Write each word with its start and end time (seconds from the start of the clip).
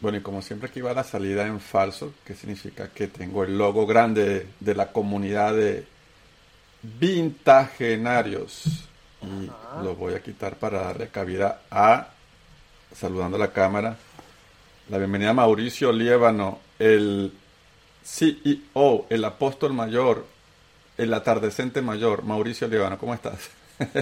Bueno, 0.00 0.16
y 0.16 0.22
como 0.22 0.40
siempre 0.40 0.70
aquí 0.70 0.80
va 0.80 0.94
la 0.94 1.04
salida 1.04 1.46
en 1.46 1.60
falso, 1.60 2.14
que 2.24 2.34
significa 2.34 2.88
que 2.88 3.06
tengo 3.06 3.44
el 3.44 3.58
logo 3.58 3.86
grande 3.86 4.46
de 4.58 4.74
la 4.74 4.92
comunidad 4.92 5.54
de 5.54 5.84
vintagenarios. 6.82 8.88
Y 9.22 9.50
lo 9.84 9.94
voy 9.94 10.14
a 10.14 10.22
quitar 10.22 10.56
para 10.56 10.84
darle 10.84 11.08
cabida 11.08 11.60
a, 11.70 12.08
saludando 12.94 13.36
a 13.36 13.40
la 13.40 13.52
cámara, 13.52 13.96
la 14.88 14.96
bienvenida 14.96 15.30
a 15.30 15.34
Mauricio 15.34 15.92
Liébano, 15.92 16.60
el 16.78 17.34
CEO, 18.02 19.04
el 19.10 19.24
apóstol 19.26 19.74
mayor, 19.74 20.24
el 20.96 21.12
atardecente 21.12 21.82
mayor. 21.82 22.24
Mauricio 22.24 22.68
Liébano, 22.68 22.96
¿cómo 22.96 23.12
estás? 23.12 23.50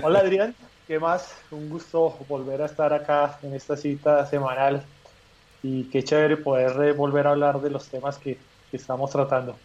Hola 0.01 0.21
Adrián, 0.21 0.55
¿qué 0.87 1.01
más? 1.01 1.35
Un 1.51 1.69
gusto 1.69 2.17
volver 2.29 2.63
a 2.63 2.67
estar 2.67 2.93
acá 2.93 3.41
en 3.43 3.55
esta 3.55 3.77
cita 3.77 4.25
semanal 4.27 4.85
y 5.63 5.85
qué 5.85 6.03
chévere 6.03 6.37
poder 6.37 6.81
eh, 6.83 6.93
volver 6.93 7.27
a 7.27 7.31
hablar 7.31 7.61
de 7.61 7.71
los 7.71 7.89
temas 7.89 8.19
que, 8.19 8.39
que, 8.71 8.77
estamos 8.77 9.11
tratando. 9.11 9.57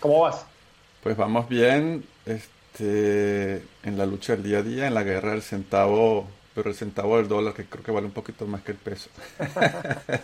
¿Cómo 0.00 0.20
vas? 0.20 0.44
Pues 1.02 1.16
vamos 1.16 1.48
bien 1.48 2.04
este, 2.24 3.62
en 3.82 3.98
la 3.98 4.06
lucha 4.06 4.34
del 4.34 4.42
día 4.42 4.58
a 4.58 4.62
día, 4.62 4.86
en 4.86 4.94
la 4.94 5.02
guerra 5.02 5.32
del 5.32 5.42
centavo, 5.42 6.26
pero 6.54 6.70
el 6.70 6.76
centavo 6.76 7.16
del 7.16 7.28
dólar 7.28 7.54
que 7.54 7.64
creo 7.64 7.84
que 7.84 7.90
vale 7.90 8.06
un 8.06 8.12
poquito 8.12 8.46
más 8.46 8.62
que 8.62 8.72
el 8.72 8.78
peso. 8.78 9.10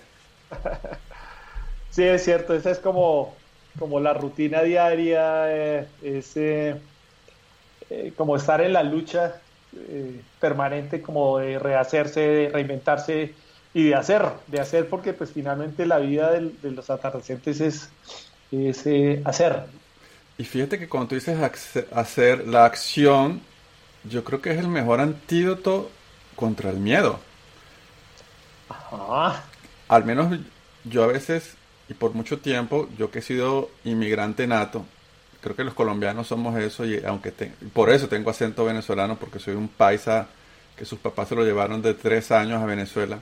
sí, 1.91 2.05
es 2.05 2.25
cierto, 2.25 2.55
esa 2.55 2.71
es 2.71 2.79
como, 2.79 3.35
como 3.79 4.01
la 4.01 4.15
rutina 4.15 4.63
diaria, 4.63 5.55
eh, 5.55 5.87
es 6.03 6.37
eh, 6.37 6.77
eh, 7.91 8.13
como 8.17 8.37
estar 8.37 8.61
en 8.61 8.73
la 8.73 8.83
lucha 8.83 9.41
permanente, 10.41 11.01
como 11.01 11.39
de 11.39 11.59
rehacerse, 11.59 12.21
de 12.21 12.49
reinventarse 12.49 13.35
y 13.73 13.89
de 13.89 13.95
hacer, 13.95 14.23
de 14.49 14.61
hacer 14.61 14.89
porque 14.89 15.13
pues 15.13 15.31
finalmente 15.33 15.87
la 15.87 15.99
vida 15.99 16.33
de, 16.33 16.53
de 16.63 16.71
los 16.73 16.91
atardecientes 16.91 17.61
es, 17.61 17.89
es 18.51 18.87
eh, 18.87 19.23
hacer. 19.25 19.65
Y 20.39 20.45
fíjate 20.45 20.79
que 20.79 20.89
cuando 20.89 21.09
tú 21.09 21.15
dices 21.15 21.39
hacer 21.93 22.49
la 22.49 22.65
acción, 22.65 23.43
yo 24.05 24.25
creo 24.25 24.41
que 24.41 24.53
es 24.53 24.59
el 24.59 24.69
mejor 24.69 25.01
antídoto 25.01 25.91
contra 26.35 26.71
el 26.71 26.79
miedo. 26.79 27.21
Ajá. 28.69 29.45
Al 29.89 30.05
menos 30.05 30.39
yo 30.85 31.05
a 31.05 31.09
veces, 31.09 31.55
y 31.89 31.95
por 31.95 32.15
mucho 32.15 32.39
tiempo, 32.39 32.89
yo 32.97 33.11
que 33.11 33.19
he 33.19 33.23
sido 33.23 33.71
inmigrante 33.85 34.47
nato, 34.47 34.85
creo 35.43 35.55
que 35.55 35.65
los 35.65 35.75
colombianos 35.75 36.29
somos 36.29 36.59
eso, 36.59 36.87
y 36.87 37.05
aunque 37.05 37.33
te, 37.33 37.53
por 37.73 37.91
eso 37.91 38.09
tengo 38.09 38.31
acento 38.31 38.65
venezolano, 38.65 39.17
porque 39.17 39.39
soy 39.39 39.55
un 39.55 39.69
paisa 39.69 40.29
que 40.77 40.85
sus 40.85 40.99
papás 40.99 41.29
se 41.29 41.35
lo 41.35 41.45
llevaron 41.45 41.83
de 41.83 41.95
tres 41.95 42.31
años 42.31 42.63
a 42.63 42.67
Venezuela 42.67 43.21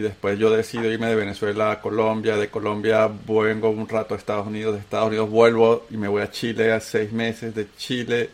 y 0.00 0.02
después 0.02 0.38
yo 0.38 0.50
decido 0.50 0.90
irme 0.90 1.08
de 1.08 1.14
Venezuela 1.14 1.72
a 1.72 1.80
Colombia, 1.82 2.38
de 2.38 2.48
Colombia 2.48 3.10
vengo 3.26 3.68
un 3.68 3.86
rato 3.86 4.14
a 4.14 4.16
Estados 4.16 4.46
Unidos, 4.46 4.74
de 4.74 4.80
Estados 4.80 5.08
Unidos 5.08 5.28
vuelvo 5.28 5.86
y 5.90 5.98
me 5.98 6.08
voy 6.08 6.22
a 6.22 6.30
Chile 6.30 6.72
a 6.72 6.80
seis 6.80 7.12
meses, 7.12 7.54
de 7.54 7.66
Chile 7.76 8.30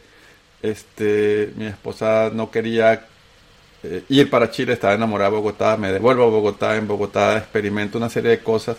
este 0.62 1.52
mi 1.56 1.66
esposa 1.66 2.30
no 2.32 2.52
quería 2.52 3.04
eh, 3.82 4.04
ir 4.08 4.30
para 4.30 4.48
Chile, 4.48 4.74
estaba 4.74 4.94
enamorada 4.94 5.30
de 5.30 5.36
Bogotá, 5.36 5.76
me 5.76 5.90
devuelvo 5.92 6.22
a 6.22 6.28
Bogotá, 6.28 6.76
en 6.76 6.86
Bogotá 6.86 7.36
experimento 7.36 7.98
una 7.98 8.08
serie 8.08 8.30
de 8.30 8.38
cosas, 8.38 8.76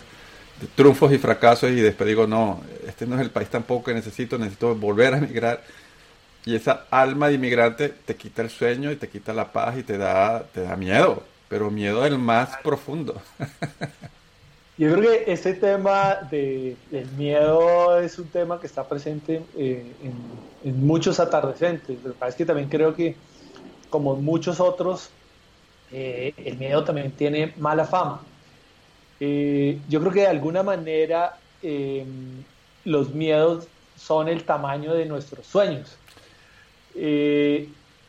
de 0.58 0.66
triunfos 0.68 1.12
y 1.12 1.18
fracasos 1.18 1.70
y 1.70 1.80
después 1.82 2.08
digo, 2.08 2.26
no, 2.26 2.62
este 2.86 3.06
no 3.06 3.16
es 3.16 3.20
el 3.20 3.30
país 3.30 3.50
tampoco 3.50 3.84
que 3.84 3.94
necesito, 3.94 4.38
necesito 4.38 4.74
volver 4.74 5.12
a 5.12 5.18
emigrar. 5.18 5.62
Y 6.46 6.54
esa 6.56 6.86
alma 6.90 7.28
de 7.28 7.34
inmigrante 7.34 7.90
te 7.90 8.16
quita 8.16 8.40
el 8.40 8.48
sueño 8.48 8.90
y 8.90 8.96
te 8.96 9.08
quita 9.08 9.34
la 9.34 9.52
paz 9.52 9.76
y 9.76 9.82
te 9.82 9.98
da, 9.98 10.42
te 10.54 10.62
da 10.62 10.74
miedo 10.76 11.22
pero 11.48 11.70
miedo 11.70 12.04
el 12.04 12.18
más 12.18 12.56
profundo. 12.62 13.14
Yo 14.78 14.94
creo 14.94 15.10
que 15.10 15.32
ese 15.32 15.54
tema 15.54 16.14
de, 16.30 16.76
del 16.92 17.10
miedo 17.12 17.98
es 17.98 18.16
un 18.16 18.28
tema 18.28 18.60
que 18.60 18.68
está 18.68 18.88
presente 18.88 19.42
eh, 19.56 19.92
en, 20.62 20.86
muchos 20.86 21.18
atardecentes. 21.18 21.98
Lo 22.04 22.16
que 22.16 22.28
es 22.28 22.34
que 22.36 22.44
también 22.46 22.68
creo 22.68 22.94
que, 22.94 23.16
como 23.90 24.14
muchos 24.14 24.60
otros, 24.60 25.10
eh, 25.90 26.32
el 26.36 26.58
miedo 26.58 26.84
también 26.84 27.10
tiene 27.10 27.54
mala 27.56 27.86
fama. 27.86 28.20
Eh, 29.18 29.80
yo 29.88 29.98
creo 29.98 30.12
que 30.12 30.20
de 30.20 30.26
alguna 30.28 30.62
manera 30.62 31.36
em, 31.60 32.44
los 32.84 33.12
miedos 33.12 33.66
son 33.96 34.28
el 34.28 34.44
tamaño 34.44 34.94
de 34.94 35.06
nuestros 35.06 35.44
sueños. 35.44 35.96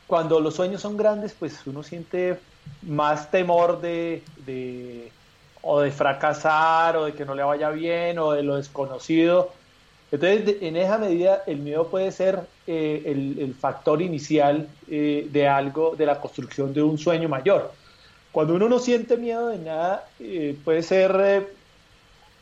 Cuando 0.06 0.40
los 0.40 0.56
sueños 0.56 0.82
son 0.82 0.98
grandes, 0.98 1.36
pues 1.38 1.66
uno 1.66 1.82
siente 1.82 2.38
más 2.82 3.30
temor 3.32 3.82
de, 3.82 4.24
de, 4.46 5.12
o 5.62 5.82
de 5.82 5.92
fracasar 5.92 6.98
o 6.98 7.06
de 7.06 7.14
que 7.14 7.26
no 7.26 7.36
le 7.36 7.44
vaya 7.44 7.70
bien 7.70 8.20
o 8.20 8.32
de 8.32 8.44
lo 8.44 8.56
desconocido. 8.56 9.52
Entonces, 10.12 10.58
en 10.62 10.76
esa 10.76 10.98
medida, 10.98 11.44
el 11.46 11.60
miedo 11.60 11.88
puede 11.88 12.12
ser 12.12 12.42
eh, 12.66 13.04
el, 13.06 13.38
el, 13.40 13.54
factor 13.54 14.02
inicial 14.02 14.68
eh, 14.90 15.28
de 15.32 15.48
algo, 15.48 15.96
de 15.96 16.06
la 16.06 16.20
construcción 16.20 16.74
de 16.74 16.82
un 16.82 16.98
sueño 16.98 17.30
mayor. 17.30 17.72
Cuando 18.32 18.56
uno 18.56 18.68
no 18.68 18.80
siente 18.80 19.18
miedo 19.18 19.48
de 19.48 19.60
nada, 19.60 20.08
eh, 20.20 20.58
puede 20.64 20.82
ser 20.82 21.48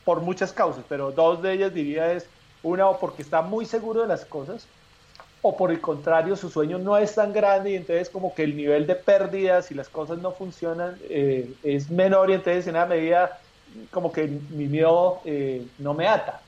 por 0.06 0.22
muchas 0.22 0.54
causas, 0.54 0.86
pero 0.88 1.12
dos 1.12 1.42
de 1.42 1.54
ellas 1.54 1.74
diría 1.74 2.14
es, 2.14 2.26
una, 2.64 2.88
o 2.88 3.00
porque 3.00 3.22
está 3.22 3.42
muy 3.42 3.66
seguro 3.66 4.02
de 4.02 4.08
las 4.08 4.24
cosas, 4.24 4.66
o 5.48 5.56
por 5.58 5.72
el 5.72 5.80
contrario, 5.80 6.36
su 6.36 6.50
sueño 6.50 6.78
no 6.78 6.98
es 6.98 7.16
tan 7.16 7.32
grande 7.32 7.72
y 7.72 7.76
entonces 7.76 8.10
como 8.10 8.36
que 8.36 8.44
el 8.44 8.56
nivel 8.56 8.86
de 8.86 8.96
pérdidas 8.96 9.72
y 9.72 9.76
las 9.76 9.90
cosas 9.90 10.18
no 10.18 10.32
funcionan 10.32 10.98
eh, 11.10 11.54
es 11.64 11.90
menor 11.90 12.30
y 12.30 12.34
entonces 12.34 12.68
en 12.68 12.76
una 12.76 12.86
medida 12.86 13.40
como 13.92 14.12
que 14.12 14.28
mi 14.28 14.68
miedo 14.68 15.22
eh, 15.26 15.66
no 15.78 15.94
me 15.94 16.08
ata. 16.08 16.42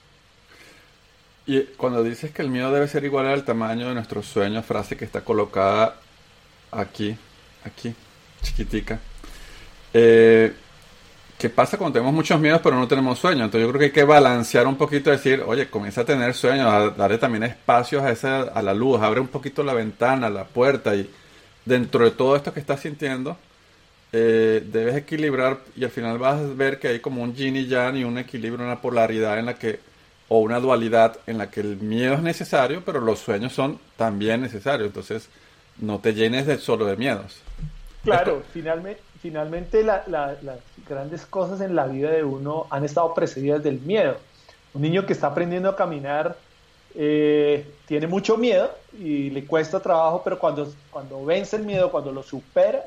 Y 1.45 1.63
cuando 1.77 2.03
dices 2.03 2.31
que 2.31 2.41
el 2.41 2.49
miedo 2.49 2.71
debe 2.71 2.87
ser 2.87 3.03
igual 3.05 3.27
al 3.27 3.43
tamaño 3.43 3.87
de 3.87 3.95
nuestros 3.95 4.25
sueños, 4.25 4.65
frase 4.65 4.95
que 4.95 5.05
está 5.05 5.21
colocada 5.21 5.95
aquí, 6.71 7.17
aquí, 7.63 7.95
chiquitica. 8.43 8.99
Eh, 9.93 10.53
¿Qué 11.39 11.49
pasa 11.49 11.77
cuando 11.77 11.93
tenemos 11.93 12.13
muchos 12.13 12.37
miedos 12.37 12.59
pero 12.61 12.75
no 12.75 12.85
tenemos 12.85 13.17
sueños? 13.17 13.45
Entonces 13.45 13.61
yo 13.61 13.69
creo 13.69 13.79
que 13.79 13.85
hay 13.85 13.91
que 13.93 14.03
balancear 14.03 14.67
un 14.67 14.75
poquito, 14.75 15.09
decir, 15.09 15.41
oye, 15.47 15.69
comienza 15.69 16.01
a 16.01 16.05
tener 16.05 16.33
sueños, 16.33 16.67
a 16.67 16.89
darle 16.89 17.17
también 17.17 17.43
espacios 17.43 18.03
a, 18.03 18.11
esa, 18.11 18.41
a 18.41 18.61
la 18.61 18.73
luz, 18.73 19.01
abre 19.01 19.21
un 19.21 19.29
poquito 19.29 19.63
la 19.63 19.73
ventana, 19.73 20.29
la 20.29 20.43
puerta 20.43 20.93
y 20.97 21.09
dentro 21.63 22.03
de 22.03 22.11
todo 22.11 22.35
esto 22.35 22.53
que 22.53 22.59
estás 22.59 22.81
sintiendo, 22.81 23.37
eh, 24.11 24.61
debes 24.69 24.97
equilibrar 24.97 25.59
y 25.77 25.85
al 25.85 25.91
final 25.91 26.17
vas 26.17 26.41
a 26.41 26.43
ver 26.43 26.77
que 26.77 26.89
hay 26.89 26.99
como 26.99 27.23
un 27.23 27.33
yin 27.33 27.55
y 27.55 27.67
yang 27.67 27.95
y 27.95 28.03
un 28.03 28.17
equilibrio, 28.17 28.65
una 28.65 28.81
polaridad 28.81 29.39
en 29.39 29.45
la 29.45 29.55
que, 29.55 29.79
o 30.27 30.39
una 30.39 30.59
dualidad 30.59 31.19
en 31.25 31.37
la 31.37 31.49
que 31.49 31.61
el 31.61 31.77
miedo 31.77 32.15
es 32.15 32.21
necesario, 32.21 32.83
pero 32.85 32.99
los 32.99 33.19
sueños 33.19 33.53
son 33.53 33.79
también 33.95 34.41
necesarios. 34.41 34.87
Entonces 34.87 35.29
no 35.77 35.99
te 35.99 36.13
llenes 36.13 36.47
de 36.47 36.57
solo 36.57 36.85
de 36.85 36.97
miedos. 36.97 37.37
Claro, 38.03 38.43
finalmente 38.53 39.08
finalmente 39.21 39.83
la, 39.83 40.03
la, 40.07 40.35
las 40.41 40.59
grandes 40.87 41.25
cosas 41.25 41.61
en 41.61 41.75
la 41.75 41.85
vida 41.87 42.11
de 42.11 42.23
uno 42.23 42.67
han 42.69 42.85
estado 42.85 43.13
precedidas 43.13 43.63
del 43.63 43.79
miedo. 43.81 44.17
Un 44.73 44.81
niño 44.81 45.05
que 45.05 45.13
está 45.13 45.27
aprendiendo 45.27 45.69
a 45.69 45.75
caminar 45.75 46.37
eh, 46.95 47.65
tiene 47.85 48.07
mucho 48.07 48.37
miedo 48.37 48.71
y 48.93 49.29
le 49.29 49.45
cuesta 49.45 49.79
trabajo, 49.79 50.21
pero 50.23 50.39
cuando, 50.39 50.71
cuando 50.89 51.23
vence 51.25 51.55
el 51.55 51.63
miedo, 51.63 51.91
cuando 51.91 52.11
lo 52.11 52.23
supera, 52.23 52.83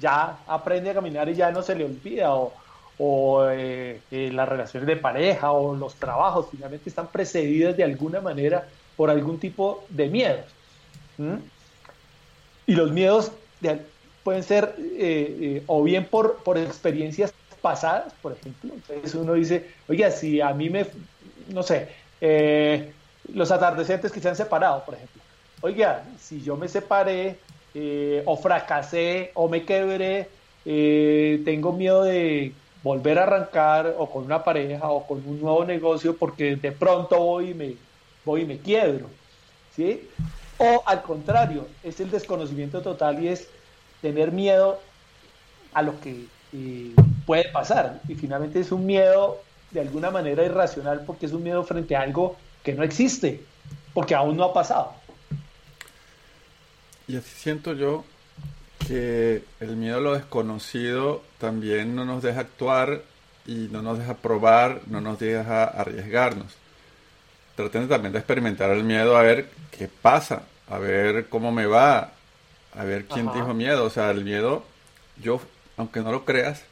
ya 0.00 0.38
aprende 0.46 0.90
a 0.90 0.94
caminar 0.94 1.28
y 1.28 1.34
ya 1.34 1.50
no 1.50 1.62
se 1.62 1.74
le 1.74 1.84
olvida. 1.84 2.34
O, 2.34 2.52
o 2.98 3.44
eh, 3.50 4.00
eh, 4.10 4.30
las 4.32 4.48
relaciones 4.48 4.86
de 4.86 4.96
pareja 4.96 5.52
o 5.52 5.76
los 5.76 5.94
trabajos 5.96 6.46
finalmente 6.50 6.88
están 6.88 7.08
precedidas 7.08 7.76
de 7.76 7.84
alguna 7.84 8.20
manera 8.20 8.66
por 8.96 9.10
algún 9.10 9.38
tipo 9.38 9.84
de 9.90 10.08
miedos. 10.08 10.46
¿Mm? 11.18 11.36
Y 12.66 12.74
los 12.74 12.90
miedos 12.90 13.32
de, 13.60 13.80
pueden 14.26 14.42
ser 14.42 14.74
eh, 14.76 15.36
eh, 15.40 15.62
o 15.68 15.84
bien 15.84 16.04
por, 16.04 16.38
por 16.42 16.58
experiencias 16.58 17.32
pasadas, 17.62 18.12
por 18.20 18.32
ejemplo. 18.32 18.72
Entonces 18.74 19.14
uno 19.14 19.34
dice, 19.34 19.70
oiga, 19.86 20.10
si 20.10 20.40
a 20.40 20.52
mí 20.52 20.68
me, 20.68 20.84
no 21.46 21.62
sé, 21.62 21.90
eh, 22.20 22.92
los 23.32 23.52
atardecentes 23.52 24.10
que 24.10 24.18
se 24.18 24.28
han 24.28 24.34
separado, 24.34 24.84
por 24.84 24.94
ejemplo. 24.94 25.22
Oiga, 25.60 26.02
si 26.18 26.42
yo 26.42 26.56
me 26.56 26.66
separé 26.66 27.38
o 28.24 28.36
fracasé 28.36 29.30
o 29.34 29.48
me 29.48 29.64
quebré, 29.64 30.28
tengo 30.64 31.72
miedo 31.72 32.02
de 32.02 32.52
volver 32.82 33.20
a 33.20 33.22
arrancar 33.22 33.94
o 33.96 34.10
con 34.10 34.24
una 34.24 34.42
pareja 34.42 34.90
o 34.90 35.06
con 35.06 35.22
un 35.24 35.40
nuevo 35.40 35.64
negocio 35.64 36.16
porque 36.16 36.56
de 36.56 36.72
pronto 36.72 37.16
voy 37.16 37.50
y 37.50 37.54
me, 37.54 37.76
voy 38.24 38.40
y 38.40 38.46
me 38.46 38.58
quiebro. 38.58 39.06
¿sí? 39.76 40.08
O 40.58 40.82
al 40.84 41.02
contrario, 41.02 41.68
es 41.84 42.00
el 42.00 42.10
desconocimiento 42.10 42.82
total 42.82 43.22
y 43.22 43.28
es 43.28 43.50
tener 44.06 44.30
miedo 44.30 44.80
a 45.74 45.82
lo 45.82 46.00
que 46.00 46.26
eh, 46.52 46.94
puede 47.26 47.48
pasar. 47.50 48.00
Y 48.08 48.14
finalmente 48.14 48.60
es 48.60 48.70
un 48.70 48.86
miedo 48.86 49.42
de 49.72 49.80
alguna 49.80 50.12
manera 50.12 50.44
irracional 50.44 51.02
porque 51.04 51.26
es 51.26 51.32
un 51.32 51.42
miedo 51.42 51.64
frente 51.64 51.96
a 51.96 52.02
algo 52.02 52.36
que 52.62 52.72
no 52.72 52.84
existe, 52.84 53.42
porque 53.92 54.14
aún 54.14 54.36
no 54.36 54.44
ha 54.44 54.54
pasado. 54.54 54.92
Y 57.08 57.16
así 57.16 57.30
siento 57.36 57.72
yo 57.74 58.04
que 58.86 59.42
el 59.58 59.76
miedo 59.76 59.98
a 59.98 60.00
lo 60.00 60.14
desconocido 60.14 61.22
también 61.38 61.96
no 61.96 62.04
nos 62.04 62.22
deja 62.22 62.40
actuar 62.40 63.02
y 63.44 63.68
no 63.72 63.82
nos 63.82 63.98
deja 63.98 64.14
probar, 64.14 64.82
no 64.86 65.00
nos 65.00 65.18
deja 65.18 65.64
arriesgarnos. 65.64 66.54
Traten 67.56 67.88
también 67.88 68.12
de 68.12 68.18
experimentar 68.18 68.70
el 68.70 68.84
miedo 68.84 69.16
a 69.16 69.22
ver 69.22 69.48
qué 69.76 69.88
pasa, 69.88 70.42
a 70.68 70.78
ver 70.78 71.28
cómo 71.28 71.50
me 71.50 71.66
va, 71.66 72.12
a 72.76 72.84
ver 72.84 73.06
quién 73.06 73.32
dijo 73.32 73.54
miedo. 73.54 73.84
O 73.84 73.90
sea, 73.90 74.10
el 74.10 74.24
miedo, 74.24 74.64
yo, 75.22 75.40
aunque 75.76 76.00
no 76.00 76.12
lo 76.12 76.24
creas, 76.24 76.62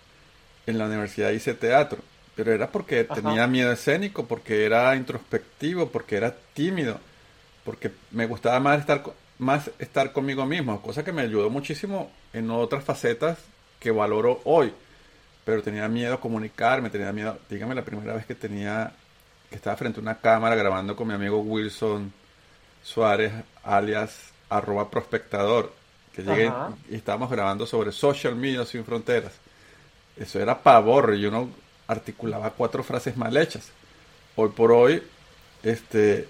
en 0.66 0.78
la 0.78 0.86
universidad 0.86 1.30
hice 1.30 1.54
teatro, 1.54 1.98
pero 2.34 2.52
era 2.52 2.68
porque 2.70 3.04
tenía 3.04 3.46
miedo 3.46 3.72
escénico, 3.72 4.26
porque 4.26 4.64
era 4.64 4.94
introspectivo, 4.96 5.88
porque 5.88 6.16
era 6.16 6.34
tímido, 6.54 6.98
porque 7.64 7.92
me 8.10 8.26
gustaba 8.26 8.60
más 8.60 8.80
estar 8.80 9.02
más 9.38 9.70
estar 9.78 10.12
conmigo 10.12 10.46
mismo, 10.46 10.80
cosa 10.80 11.04
que 11.04 11.12
me 11.12 11.22
ayudó 11.22 11.50
muchísimo 11.50 12.10
en 12.32 12.50
otras 12.50 12.84
facetas 12.84 13.38
que 13.80 13.90
valoro 13.90 14.40
hoy. 14.44 14.72
Pero 15.44 15.62
tenía 15.62 15.88
miedo 15.88 16.14
a 16.14 16.20
comunicarme, 16.20 16.90
tenía 16.90 17.12
miedo, 17.12 17.38
dígame 17.50 17.74
la 17.74 17.84
primera 17.84 18.14
vez 18.14 18.24
que 18.24 18.34
tenía, 18.34 18.92
que 19.50 19.56
estaba 19.56 19.76
frente 19.76 20.00
a 20.00 20.02
una 20.02 20.18
cámara 20.18 20.54
grabando 20.54 20.96
con 20.96 21.08
mi 21.08 21.14
amigo 21.14 21.40
Wilson 21.40 22.12
Suárez, 22.82 23.32
alias 23.62 24.32
arroba 24.48 24.90
prospectador, 24.90 25.72
que 26.14 26.22
llegué 26.22 26.50
y 26.90 26.96
estábamos 26.96 27.30
grabando 27.30 27.66
sobre 27.66 27.92
social 27.92 28.36
media 28.36 28.64
sin 28.64 28.84
fronteras. 28.84 29.32
Eso 30.16 30.40
era 30.40 30.62
pavor, 30.62 31.14
y 31.14 31.26
uno 31.26 31.50
articulaba 31.88 32.50
cuatro 32.50 32.84
frases 32.84 33.16
mal 33.16 33.36
hechas. 33.36 33.70
Hoy 34.36 34.50
por 34.50 34.70
hoy, 34.70 35.02
este, 35.62 36.28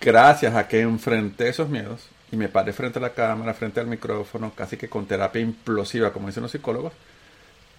gracias 0.00 0.54
a 0.54 0.66
que 0.66 0.80
enfrenté 0.80 1.48
esos 1.48 1.68
miedos, 1.68 2.08
y 2.32 2.36
me 2.36 2.48
paré 2.48 2.72
frente 2.72 2.98
a 2.98 3.02
la 3.02 3.12
cámara, 3.12 3.54
frente 3.54 3.80
al 3.80 3.86
micrófono, 3.86 4.52
casi 4.54 4.76
que 4.76 4.88
con 4.88 5.06
terapia 5.06 5.42
implosiva, 5.42 6.12
como 6.12 6.28
dicen 6.28 6.42
los 6.42 6.52
psicólogos, 6.52 6.92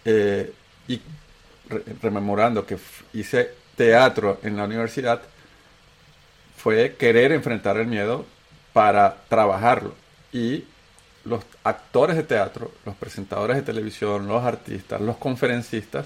eh, 0.05 0.53
y 0.87 1.01
rememorando 2.01 2.65
que 2.65 2.77
hice 3.13 3.51
teatro 3.75 4.39
en 4.43 4.55
la 4.55 4.65
universidad, 4.65 5.21
fue 6.57 6.95
querer 6.97 7.31
enfrentar 7.31 7.77
el 7.77 7.87
miedo 7.87 8.25
para 8.73 9.17
trabajarlo. 9.29 9.93
Y 10.33 10.65
los 11.25 11.43
actores 11.63 12.15
de 12.15 12.23
teatro, 12.23 12.71
los 12.85 12.95
presentadores 12.95 13.57
de 13.57 13.63
televisión, 13.63 14.27
los 14.27 14.43
artistas, 14.43 15.01
los 15.01 15.17
conferencistas, 15.17 16.05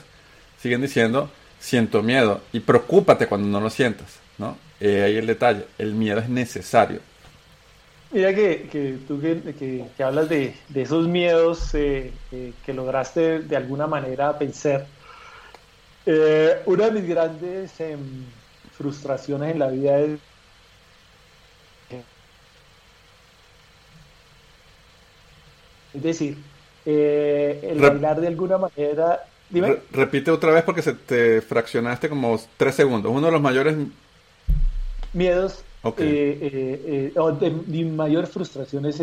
siguen 0.60 0.82
diciendo, 0.82 1.30
siento 1.60 2.02
miedo 2.02 2.42
y 2.52 2.60
preocúpate 2.60 3.28
cuando 3.28 3.48
no 3.48 3.60
lo 3.60 3.70
sientas. 3.70 4.20
¿no? 4.38 4.58
Eh, 4.80 5.04
ahí 5.04 5.18
el 5.18 5.28
detalle, 5.28 5.66
el 5.78 5.94
miedo 5.94 6.20
es 6.20 6.28
necesario 6.28 7.00
Mira 8.12 8.34
que, 8.34 8.68
que 8.72 8.98
tú 9.08 9.20
que, 9.20 9.88
que, 9.98 10.04
hablas 10.04 10.30
de, 10.30 10.54
de, 10.70 10.82
esos 10.84 11.08
miedos 11.08 11.74
eh, 11.74 12.12
eh, 12.32 12.54
que 12.64 12.72
lograste 12.72 13.40
de 13.40 13.56
alguna 13.56 13.88
manera 13.88 14.34
vencer. 14.34 14.86
Una 16.68 16.86
de 16.86 16.92
mis 16.92 17.08
grandes 17.08 17.80
em, 17.80 18.26
frustraciones 18.72 19.54
en 19.54 19.60
la 19.60 19.70
vida 19.70 19.98
es 20.00 20.20
Es 25.94 26.04
decir, 26.04 26.38
el 26.86 27.80
bailar 27.80 28.20
de 28.20 28.28
alguna 28.28 28.58
manera. 28.58 29.24
Dime. 29.50 29.78
repite 29.92 30.32
otra 30.32 30.52
vez 30.52 30.64
porque 30.64 30.82
se 30.82 30.94
te 30.94 31.42
fraccionaste 31.42 32.10
como 32.10 32.40
tres 32.58 32.74
segundos. 32.76 33.12
Uno 33.12 33.28
de 33.28 33.32
los 33.32 33.42
mayores 33.42 33.76
miedos 35.14 35.64
eh, 35.86 35.92
eh, 35.98 37.14
eh, 37.14 37.36
de, 37.40 37.50
mi 37.50 37.84
mayor 37.84 38.26
frustración 38.28 38.86
es, 38.86 39.02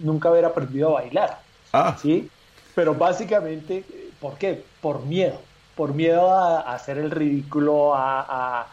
nunca 0.00 0.28
haber 0.28 0.44
aprendido 0.44 0.90
a 0.90 1.02
bailar. 1.02 1.40
Ah. 1.72 1.96
¿sí? 2.00 2.28
Pero 2.74 2.94
básicamente, 2.94 3.84
¿por 4.20 4.36
qué? 4.36 4.62
Por 4.82 5.04
miedo. 5.04 5.40
Por 5.74 5.94
miedo 5.94 6.30
a, 6.30 6.60
hacer 6.74 6.98
el 6.98 7.10
ridículo, 7.10 7.92
a, 7.94 8.66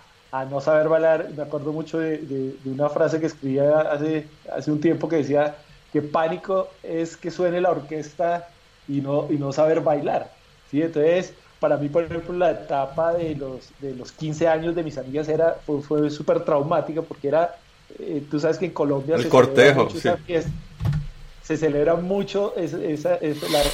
no 0.49 0.59
saber 0.59 0.89
bailar. 0.89 1.29
Me 1.35 1.43
acuerdo 1.43 1.71
mucho 1.71 1.99
de, 1.99 2.55
una 2.65 2.89
frase 2.89 3.19
que 3.19 3.27
escribía 3.27 3.79
hace, 3.79 4.27
hace 4.53 4.69
un 4.69 4.81
tiempo 4.81 5.07
que 5.07 5.17
decía 5.17 5.55
que 5.91 6.01
pánico 6.01 6.69
es 6.83 7.17
que 7.17 7.31
suene 7.31 7.61
la 7.61 7.71
orquesta 7.71 8.49
y 8.87 9.01
no, 9.01 9.27
y 9.29 9.35
no 9.35 9.51
saber 9.51 9.81
bailar. 9.81 10.31
¿sí? 10.69 10.81
Entonces, 10.81 11.33
para 11.59 11.77
mí, 11.77 11.89
por 11.89 12.03
ejemplo, 12.03 12.35
la 12.35 12.51
etapa 12.51 13.13
de 13.13 13.35
los, 13.35 13.69
de 13.79 13.95
los 13.95 14.11
15 14.11 14.47
años 14.47 14.75
de 14.75 14.83
mis 14.83 14.97
amigas 14.97 15.27
era, 15.27 15.57
fue, 15.65 15.81
fue 15.81 16.09
súper 16.09 16.41
traumática 16.41 17.01
porque 17.01 17.27
era, 17.29 17.55
eh, 17.99 18.23
tú 18.29 18.39
sabes 18.39 18.57
que 18.57 18.65
en 18.65 18.71
Colombia 18.71 19.15
el 19.15 19.23
se 19.23 19.29
cortejo, 19.29 19.89
se 19.89 21.55
celebra 21.55 21.95
mucho 21.95 22.53
esa, 22.57 23.19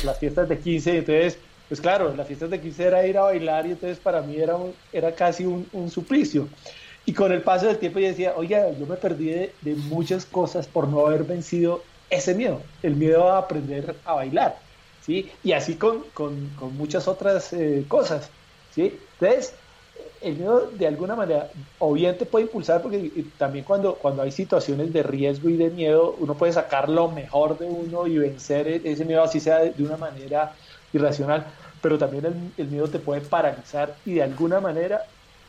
las 0.04 0.20
fiestas 0.20 0.48
de 0.48 0.60
15, 0.60 0.98
entonces, 0.98 1.40
pues 1.68 1.82
claro, 1.82 2.14
las 2.16 2.28
fiestas 2.28 2.52
de 2.52 2.62
15 2.62 2.84
era 2.84 3.08
ir 3.08 3.18
a 3.18 3.24
bailar 3.24 3.66
y 3.66 3.72
entonces 3.72 3.98
para 3.98 4.22
mí 4.22 4.38
era, 4.38 4.56
era 4.92 5.14
casi 5.16 5.46
un, 5.46 5.68
un, 5.74 5.90
suplicio. 5.90 6.48
Y 7.06 7.14
con 7.14 7.32
el 7.32 7.42
paso 7.42 7.66
del 7.66 7.80
tiempo 7.80 8.00
yo 8.00 8.08
decía, 8.08 8.34
oye, 8.38 8.62
yo 8.80 8.86
me 8.86 8.96
perdí 8.96 9.26
de, 9.26 9.54
de 9.62 9.76
muchas 9.76 10.24
cosas 10.26 10.68
por 10.68 10.88
no 10.88 11.08
haber 11.08 11.24
vencido 11.24 11.84
ese 12.14 12.34
miedo, 12.36 12.62
el 12.82 12.96
miedo 12.96 13.30
a 13.32 13.40
aprender 13.40 13.96
a 14.06 14.14
bailar. 14.14 14.58
¿sí? 15.06 15.32
Y 15.44 15.52
así 15.52 15.76
con, 15.76 16.04
muchas 16.78 17.08
otras 17.08 17.54
eh, 17.54 17.84
cosas, 17.88 18.30
¿sí? 18.74 18.98
Entonces, 19.20 19.54
el 20.22 20.38
miedo 20.38 20.70
de 20.72 20.88
alguna 20.88 21.16
manera, 21.16 21.50
o 21.80 21.94
bien 21.94 22.18
te 22.18 22.26
puede 22.26 22.46
impulsar, 22.46 22.82
porque 22.82 23.26
también 23.38 23.66
cuando, 23.66 23.96
cuando 23.96 24.22
hay 24.22 24.32
situaciones 24.32 24.94
de 24.94 25.04
riesgo 25.04 25.50
y 25.50 25.58
de 25.58 25.70
miedo, 25.70 26.16
uno 26.20 26.36
puede 26.36 26.54
sacar 26.54 26.90
lo 26.90 27.10
mejor 27.10 27.58
de 27.58 27.66
uno 27.66 28.08
y 28.08 28.18
vencer 28.18 28.68
e-, 28.68 28.82
ese 28.86 29.06
miedo, 29.06 29.24
así 29.24 29.40
sea 29.40 29.60
de, 29.60 29.84
una 29.84 29.98
manera 29.98 30.54
irracional, 30.94 31.46
pero 31.82 31.98
también 31.98 32.54
el, 32.58 32.68
miedo 32.68 32.88
te 32.88 33.00
puede 33.00 33.22
paralizar 33.22 33.96
y 34.06 34.14
de 34.14 34.24
alguna 34.24 34.62
manera 34.62 35.04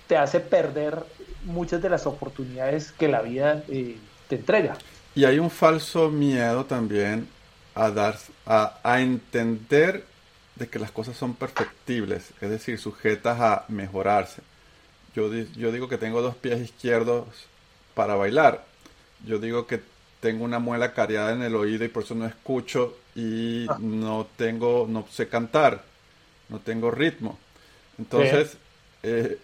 te 0.09 0.17
hace 0.17 0.41
perder 0.41 0.99
muchas 1.45 1.81
de 1.81 1.91
las 1.91 2.07
oportunidades 2.07 2.93
que 2.93 3.09
la 3.09 3.23
vida 3.23 3.63
eh, 3.69 3.99
te 4.29 4.37
entrega. 4.37 4.77
Y 5.15 5.25
hay 5.25 5.39
un 5.39 5.51
falso 5.51 6.11
miedo 6.11 6.65
también 6.65 7.29
a, 7.75 7.91
dar, 7.91 8.19
a, 8.47 9.01
entender 9.01 10.05
de 10.57 10.69
que 10.69 10.79
las 10.79 10.91
cosas 10.91 11.17
son 11.17 11.35
perfectibles, 11.35 12.31
es 12.41 12.51
decir, 12.51 12.79
sujetas 12.79 13.41
a 13.41 13.65
mejorarse. 13.69 14.43
Yo, 15.15 15.33
yo 15.33 15.71
digo 15.73 15.89
que 15.89 15.99
tengo 15.99 16.23
dos 16.23 16.35
pies 16.35 16.61
izquierdos 16.61 17.27
para 17.95 18.15
bailar. 18.17 18.65
Yo 19.25 19.39
digo 19.39 19.67
que 19.67 19.81
tengo 20.21 20.45
una 20.45 20.59
muela 20.59 20.93
cariada 20.93 21.33
en 21.33 21.43
el 21.43 21.55
oído 21.55 21.85
y 21.85 21.89
por 21.89 22.03
eso 22.03 22.15
no 22.15 22.27
escucho 22.27 22.97
y 23.15 23.67
ah. 23.69 23.77
no 23.81 24.27
tengo, 24.37 24.87
no 24.89 25.07
sé 25.11 25.29
cantar, 25.29 25.85
no 26.49 26.59
tengo 26.59 26.91
ritmo. 26.91 27.39
Entonces, 27.99 28.57
eh, 29.03 29.39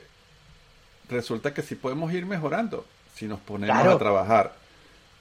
resulta 1.09 1.55
que 1.55 1.63
sí 1.63 1.75
podemos 1.75 2.13
ir 2.13 2.27
mejorando 2.27 2.85
si 3.15 3.27
nos 3.27 3.41
ponemos 3.41 3.87
a 3.87 3.99
trabajar. 3.99 4.60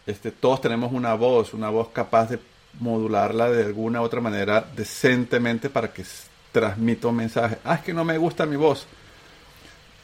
Este, 0.05 0.31
todos 0.31 0.61
tenemos 0.61 0.91
una 0.91 1.13
voz, 1.13 1.53
una 1.53 1.69
voz 1.69 1.89
capaz 1.89 2.29
de 2.29 2.39
modularla 2.79 3.49
de 3.49 3.65
alguna 3.65 4.01
u 4.01 4.03
otra 4.03 4.21
manera 4.21 4.65
decentemente 4.75 5.69
para 5.69 5.91
que 5.91 6.03
transmita 6.51 7.07
un 7.07 7.15
mensaje. 7.15 7.57
Ah, 7.63 7.75
es 7.75 7.81
que 7.81 7.93
no 7.93 8.03
me 8.03 8.17
gusta 8.17 8.45
mi 8.45 8.55
voz. 8.55 8.87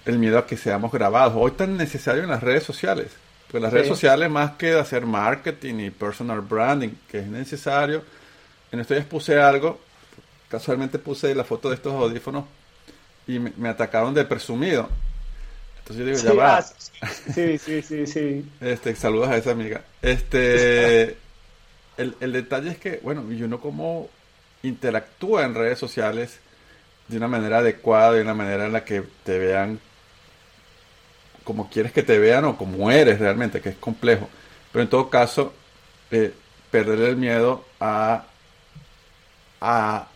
El 0.06 0.20
miedo 0.20 0.38
a 0.38 0.46
que 0.46 0.58
seamos 0.58 0.92
grabados. 0.92 1.34
Hoy 1.36 1.52
tan 1.52 1.78
necesario 1.78 2.24
en 2.24 2.30
las 2.30 2.44
redes 2.44 2.64
sociales. 2.64 3.12
Pues 3.50 3.62
las 3.62 3.72
redes 3.72 3.88
sociales, 3.88 4.30
más 4.30 4.52
que 4.52 4.68
de 4.68 4.80
hacer 4.80 5.06
marketing 5.06 5.75
y 5.75 5.90
personal 5.90 6.42
branding, 6.42 6.90
que 7.10 7.20
es 7.20 7.28
necesario. 7.28 8.04
En 8.72 8.80
estos 8.80 8.98
días 8.98 9.08
puse 9.08 9.40
algo, 9.40 9.80
casualmente 10.50 11.00
puse 11.00 11.34
la 11.34 11.44
foto 11.44 11.70
de 11.70 11.75
estos 11.75 11.94
audífonos 11.94 12.46
y 13.28 13.40
me, 13.40 13.70
atacaron 13.70 14.14
de 14.14 14.25
presumido. 14.25 14.90
Entonces 15.88 16.06
yo 16.06 16.06
digo, 16.06 16.36
ya 16.36 16.44
va. 16.44 16.58
Ah, 17.01 17.10
sí, 17.34 17.58
sí, 17.58 17.82
sí, 17.82 18.08
sí. 18.08 18.46
Este, 18.62 18.96
saludos 18.96 19.30
a 19.30 19.38
esa 19.38 19.51
amiga. 19.51 19.84
Este, 20.01 21.18
el, 21.98 22.15
el 22.20 22.34
detalle 22.34 22.72
es 22.72 22.77
que, 22.77 23.00
bueno, 23.04 23.32
y 23.32 23.44
uno 23.44 23.60
como 23.60 24.10
interactúa 24.63 25.46
en 25.46 25.54
redes 25.54 25.77
sociales 25.77 26.39
de 27.08 27.18
una 27.18 27.27
manera 27.27 27.60
adecuada, 27.60 28.13
de 28.13 28.22
una 28.22 28.34
manera 28.34 28.65
en 28.65 28.74
la 28.74 28.84
que 28.84 29.04
te 29.24 29.38
vean 29.38 29.80
como 31.44 31.70
quieres 31.70 31.92
que 31.92 32.01
te 32.01 32.18
vean 32.18 32.44
o 32.46 32.58
como 32.58 32.89
eres 32.89 33.20
realmente, 33.20 33.62
que 33.62 33.70
es 33.70 33.75
complejo. 33.75 34.27
Pero 34.72 34.82
en 34.82 34.89
todo 34.89 35.12
caso, 35.12 35.54
eh, 36.10 36.34
perder 36.72 37.00
el 37.01 37.18
miedo 37.18 37.63
a, 37.80 38.25
a 39.62 40.08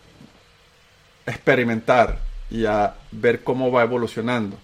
experimentar, 1.27 2.19
y 2.49 2.65
a 2.65 2.95
ver 3.11 3.43
cómo 3.43 3.71
va 3.71 3.83
evolucionando. 3.83 4.57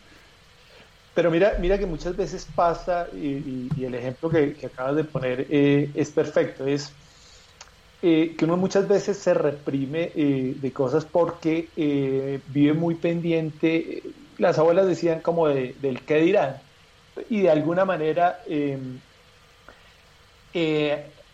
Pero 1.15 1.31
mira, 1.31 1.55
mira 1.60 1.77
que 1.77 1.86
muchas 1.86 2.15
veces 2.17 2.45
pasa, 2.53 3.07
y, 3.15 3.69
el 3.81 3.95
ejemplo 3.95 4.29
que, 4.29 4.53
acabas 4.65 4.98
de 4.98 5.05
poner 5.05 5.48
eh, 5.50 5.89
es 5.95 6.12
perfecto, 6.12 6.67
es 6.67 6.91
eh, 8.01 8.36
que 8.38 8.43
uno 8.43 8.57
muchas 8.57 8.86
veces 8.86 9.17
se 9.17 9.34
reprime 9.34 10.12
eh, 10.13 10.55
de 10.57 10.74
cosas 10.74 11.05
porque 11.05 11.69
vive 12.48 12.74
muy 12.74 12.95
pendiente, 12.95 14.03
las 14.38 14.60
abuelas 14.60 14.88
decían 14.88 15.22
como 15.22 15.48
del 15.48 16.01
qué 16.05 16.15
dirán, 16.15 16.57
y 17.29 17.43
de 17.43 17.50
alguna 17.50 17.86
manera 17.86 18.41
em, 18.45 19.00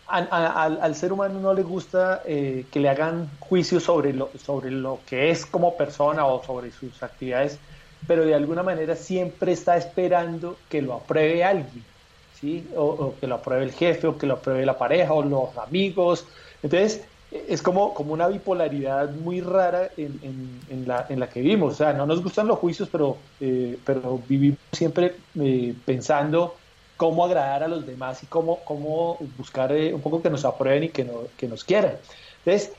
al, 0.06 0.94
ser 0.94 1.12
humano 1.12 1.40
no 1.40 1.54
le 1.54 1.64
gusta 1.64 2.22
que 2.24 2.70
le 2.72 2.88
hagan 2.88 3.28
juicios 3.40 3.82
sobre 3.82 4.12
lo, 4.12 4.30
sobre 4.38 4.70
lo 4.70 5.00
que 5.04 5.30
es 5.30 5.44
como 5.44 5.76
persona 5.76 6.24
o 6.26 6.40
sobre 6.44 6.70
sus 6.70 7.02
actividades 7.02 7.58
pero 8.06 8.24
de 8.24 8.34
alguna 8.34 8.62
manera 8.62 8.96
siempre 8.96 9.52
está 9.52 9.76
esperando 9.76 10.56
que 10.68 10.82
lo 10.82 10.94
apruebe 10.94 11.44
alguien, 11.44 11.84
¿sí? 12.40 12.66
O, 12.76 13.14
que 13.20 13.26
lo 13.26 13.36
apruebe 13.36 13.64
el 13.64 13.72
jefe, 13.72 14.06
o 14.06 14.18
que 14.18 14.26
lo 14.26 14.34
apruebe 14.34 14.66
la 14.66 14.76
pareja, 14.76 15.12
o 15.12 15.22
los 15.22 15.56
amigos. 15.56 16.26
Entonces, 16.62 17.02
es 17.30 17.62
como, 17.62 17.94
como 17.94 18.12
una 18.12 18.28
bipolaridad 18.28 19.10
muy 19.10 19.40
rara 19.40 19.90
en, 19.96 20.60
en, 20.68 20.86
la, 20.86 21.06
en 21.08 21.20
la 21.20 21.28
que 21.28 21.40
vivimos. 21.40 21.74
O 21.74 21.76
sea, 21.76 21.92
no 21.92 22.06
nos 22.06 22.22
gustan 22.22 22.46
los 22.46 22.58
juicios, 22.58 22.88
pero, 22.90 23.16
eh, 23.40 23.78
pero 23.84 24.20
vivimos 24.28 24.58
siempre 24.72 25.14
eh, 25.40 25.74
pensando 25.84 26.56
cómo 26.96 27.24
agradar 27.24 27.64
a 27.64 27.68
los 27.68 27.86
demás 27.86 28.22
y 28.22 28.26
cómo, 28.26 28.60
cómo 28.64 29.18
buscar 29.38 29.72
eh, 29.72 29.94
un 29.94 30.00
poco 30.00 30.22
que 30.22 30.30
nos 30.30 30.44
aprueben 30.44 30.84
y 30.84 30.88
que, 30.90 31.04
no, 31.04 31.22
que 31.36 31.48
nos 31.48 31.64
quieran. 31.64 31.94
Entonces, 32.44 32.72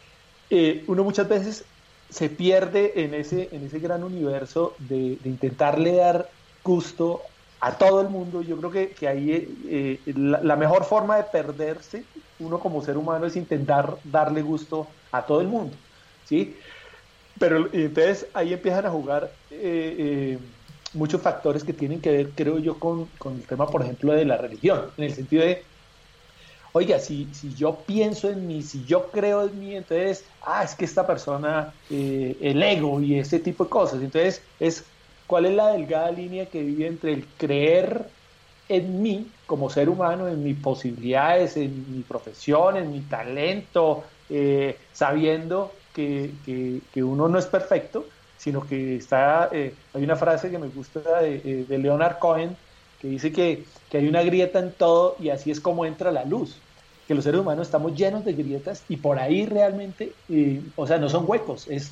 uno 0.88 1.03
muchas 1.03 1.27
veces 1.27 1.65
se 2.10 2.29
pierde 2.29 3.03
en 3.03 3.13
ese, 3.13 3.50
en 3.51 3.65
ese 3.65 3.79
gran 3.79 4.03
universo 4.03 4.75
de, 4.79 5.17
intentarle 5.25 5.95
dar 5.95 6.29
gusto 6.63 7.22
a 7.60 7.77
todo 7.77 8.01
el 8.01 8.10
mundo. 8.10 8.41
Yo 8.41 8.57
creo 8.57 8.72
que, 8.72 8.89
que 8.91 9.07
ahí 9.07 9.55
eh, 9.67 10.00
la, 10.15 10.55
mejor 10.55 10.86
forma 10.86 11.17
de 11.17 11.24
perderse 11.24 12.03
uno 12.39 12.60
como 12.60 12.83
ser 12.83 12.98
humano 12.98 13.25
es 13.25 13.36
intentar 13.36 13.95
darle 14.03 14.41
gusto 14.41 14.88
a 15.12 15.25
todo 15.25 15.41
el 15.41 15.48
mundo. 15.48 15.75
¿sí? 16.25 16.55
Pero 17.39 17.69
entonces 17.72 18.27
ahí 18.33 18.53
empiezan 18.53 18.86
a 18.86 18.89
jugar 18.89 19.31
eh, 19.50 19.95
eh, 19.98 20.39
muchos 20.93 21.22
factores 21.22 21.63
que 21.63 21.74
tienen 21.74 22.01
que 22.01 22.12
ver, 22.12 22.29
creo 22.36 22.60
yo, 22.60 22.77
con, 22.79 23.05
con 23.17 23.36
el 23.36 23.43
tema, 23.43 23.67
por 23.67 23.81
ejemplo, 23.81 24.13
de 24.13 24.25
la 24.25 24.38
religión, 24.38 24.91
en 24.98 25.05
el 25.05 25.13
sentido 25.13 25.43
de 25.43 25.63
oiga, 26.74 27.00
si, 27.00 27.34
si 27.34 27.53
yo 27.53 27.86
pienso 27.86 28.30
en 28.30 28.46
mí, 28.46 28.62
si 28.62 28.84
yo 28.84 29.10
creo 29.12 29.46
en 29.46 29.60
mí, 29.60 29.75
entonces, 29.75 30.25
ah, 30.42 30.63
es 30.63 30.75
que 30.75 30.86
esta 30.86 31.08
persona, 31.08 31.74
eh, 31.89 32.36
el 32.42 32.62
ego 32.62 33.00
y 33.00 33.20
ese 33.20 33.39
tipo 33.39 33.63
de 33.63 33.70
cosas. 33.70 34.01
Entonces, 34.01 34.42
es 34.60 34.84
cuál 35.27 35.46
es 35.46 35.53
la 35.53 35.70
delgada 35.70 36.12
línea 36.12 36.48
que 36.48 36.63
vive 36.63 36.88
entre 36.88 37.13
el 37.13 37.25
creer 37.38 38.06
en 38.70 39.01
mí 39.01 39.27
como 39.46 39.70
ser 39.70 39.88
humano, 39.88 40.27
en 40.27 40.44
mis 40.44 40.60
posibilidades, 40.60 41.58
en 41.58 41.96
mi 41.96 42.01
profesión, 42.01 42.77
en 42.77 42.92
mi 42.92 43.01
talento, 43.01 44.03
eh, 44.30 44.75
sabiendo 44.92 45.72
que, 45.94 46.32
que, 46.92 47.03
uno 47.03 47.27
no 47.27 47.38
es 47.38 47.46
perfecto, 47.46 48.08
sino 48.36 48.65
que 48.65 48.96
está, 48.96 49.50
eh, 49.51 49.75
hay 49.94 50.03
una 50.03 50.15
frase 50.15 50.50
que 50.50 50.58
me 50.58 50.70
gusta 50.70 51.22
de, 51.22 51.65
de 51.65 51.77
Leonard 51.77 52.18
Cohen, 52.18 52.58
que 53.03 53.10
dice 53.10 53.31
que, 53.31 53.65
que, 53.91 54.00
hay 54.00 54.07
una 54.07 54.24
grieta 54.24 54.57
en 54.57 54.72
todo 54.72 55.15
y 55.19 55.29
así 55.29 55.51
es 55.51 55.60
como 55.60 55.86
entra 55.86 56.12
la 56.12 56.25
luz 56.25 56.57
que 57.07 57.15
los 57.15 57.24
seres 57.24 57.41
humanos 57.41 57.67
estamos 57.67 57.95
llenos 57.95 58.24
de 58.24 58.33
grietas 58.33 58.83
y 58.88 58.98
por 58.98 59.19
ahí 59.19 59.45
realmente, 59.45 60.13
eh, 60.29 60.62
o 60.75 60.88
sea, 60.88 60.98
no 60.98 61.10
son 61.10 61.25
huecos, 61.27 61.67
es, 61.67 61.91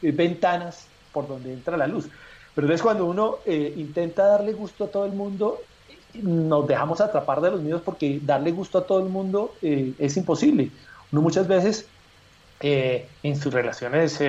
ventanas 0.00 0.86
por 1.12 1.28
donde 1.28 1.52
entra 1.52 1.76
la 1.76 1.86
luz. 1.86 2.08
Pero 2.54 2.66
entonces 2.66 2.82
cuando 2.82 3.06
uno 3.06 3.38
eh, 3.46 3.72
intenta 3.76 4.26
darle 4.26 4.52
gusto 4.52 4.84
a 4.84 4.88
todo 4.88 5.06
el 5.06 5.12
mundo, 5.12 5.60
nos 6.14 6.66
dejamos 6.66 7.00
atrapar 7.00 7.40
de 7.40 7.50
los 7.50 7.62
miedos 7.62 7.82
porque 7.82 8.20
darle 8.22 8.52
gusto 8.52 8.78
a 8.78 8.86
todo 8.86 8.98
el 9.00 9.08
mundo 9.08 9.54
eh, 9.62 9.92
es 9.98 10.16
imposible. 10.16 10.70
Uno 11.10 11.22
muchas 11.22 11.46
veces 11.48 11.88
en 12.64 13.36
sus 13.40 13.52
relaciones, 13.52 14.20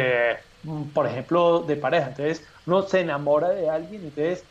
por 0.95 1.05
ejemplo, 1.05 1.59
de 1.59 1.75
pareja, 1.75 2.07
entonces 2.07 2.43
uno 2.65 2.81
se 2.81 3.01
enamora 3.01 3.49
de 3.49 3.69
alguien, 3.69 4.01
entonces 4.05 4.43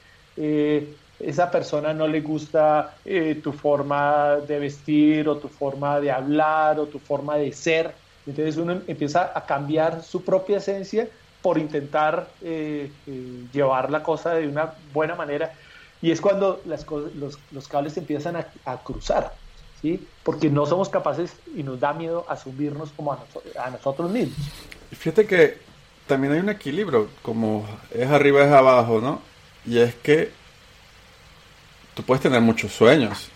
esa 1.22 1.50
persona 1.50 1.94
no 1.94 2.08
le 2.08 2.20
gusta 2.20 2.96
eh, 3.04 3.40
tu 3.42 3.52
forma 3.52 4.36
de 4.46 4.58
vestir 4.58 5.28
o 5.28 5.36
tu 5.36 5.48
forma 5.48 6.00
de 6.00 6.10
hablar 6.10 6.80
o 6.80 6.86
tu 6.86 6.98
forma 6.98 7.36
de 7.36 7.52
ser. 7.52 7.94
Entonces 8.26 8.56
uno 8.56 8.80
empieza 8.86 9.32
a 9.34 9.44
cambiar 9.46 10.02
su 10.02 10.24
propia 10.24 10.58
esencia 10.58 11.08
por 11.40 11.58
intentar 11.58 12.28
eh, 12.42 12.90
eh, 13.06 13.44
llevar 13.52 13.90
la 13.90 14.02
cosa 14.02 14.34
de 14.34 14.48
una 14.48 14.74
buena 14.92 15.14
manera. 15.14 15.52
Y 16.00 16.10
es 16.10 16.20
cuando 16.20 16.60
las 16.64 16.84
los, 17.14 17.38
los, 17.52 17.68
cables 17.68 17.96
empiezan 17.96 18.36
a, 18.36 18.76
cruzar, 18.78 19.32
¿sí? 19.80 20.04
porque 20.24 20.50
no 20.50 20.66
somos 20.66 20.88
capaces 20.88 21.32
y 21.54 21.62
nos 21.62 21.78
da 21.78 21.92
miedo 21.92 22.26
asumirnos 22.28 22.90
como 22.90 23.12
a, 23.12 23.70
nosotros 23.70 24.10
mismos. 24.10 24.36
Fíjate 24.90 25.26
que 25.26 25.58
también 26.08 26.32
hay 26.32 26.40
un 26.40 26.48
equilibrio, 26.48 27.08
como 27.22 27.64
es 27.92 28.10
arriba 28.10 28.44
es 28.44 28.52
abajo, 28.52 29.00
¿no? 29.00 29.20
Y 29.64 29.78
es 29.78 29.94
que 29.94 30.32
tú 31.94 32.02
puedes 32.02 32.22
tener 32.22 32.40
muchos 32.40 32.72
sueños. 32.72 33.28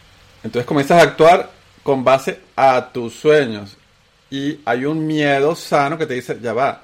Entonces 0.43 0.67
comienzas 0.67 1.01
a 1.01 1.05
actuar 1.05 1.51
con 1.83 2.05
base 2.05 2.41
a 2.57 2.91
tus 2.93 3.15
sueños. 3.15 3.77
Y 4.31 4.61
hay 4.65 4.85
un 4.85 5.07
miedo 5.07 5.55
sano 5.55 5.97
que 5.99 6.07
te 6.07 6.15
dice, 6.15 6.39
ya 6.41 6.53
va, 6.53 6.83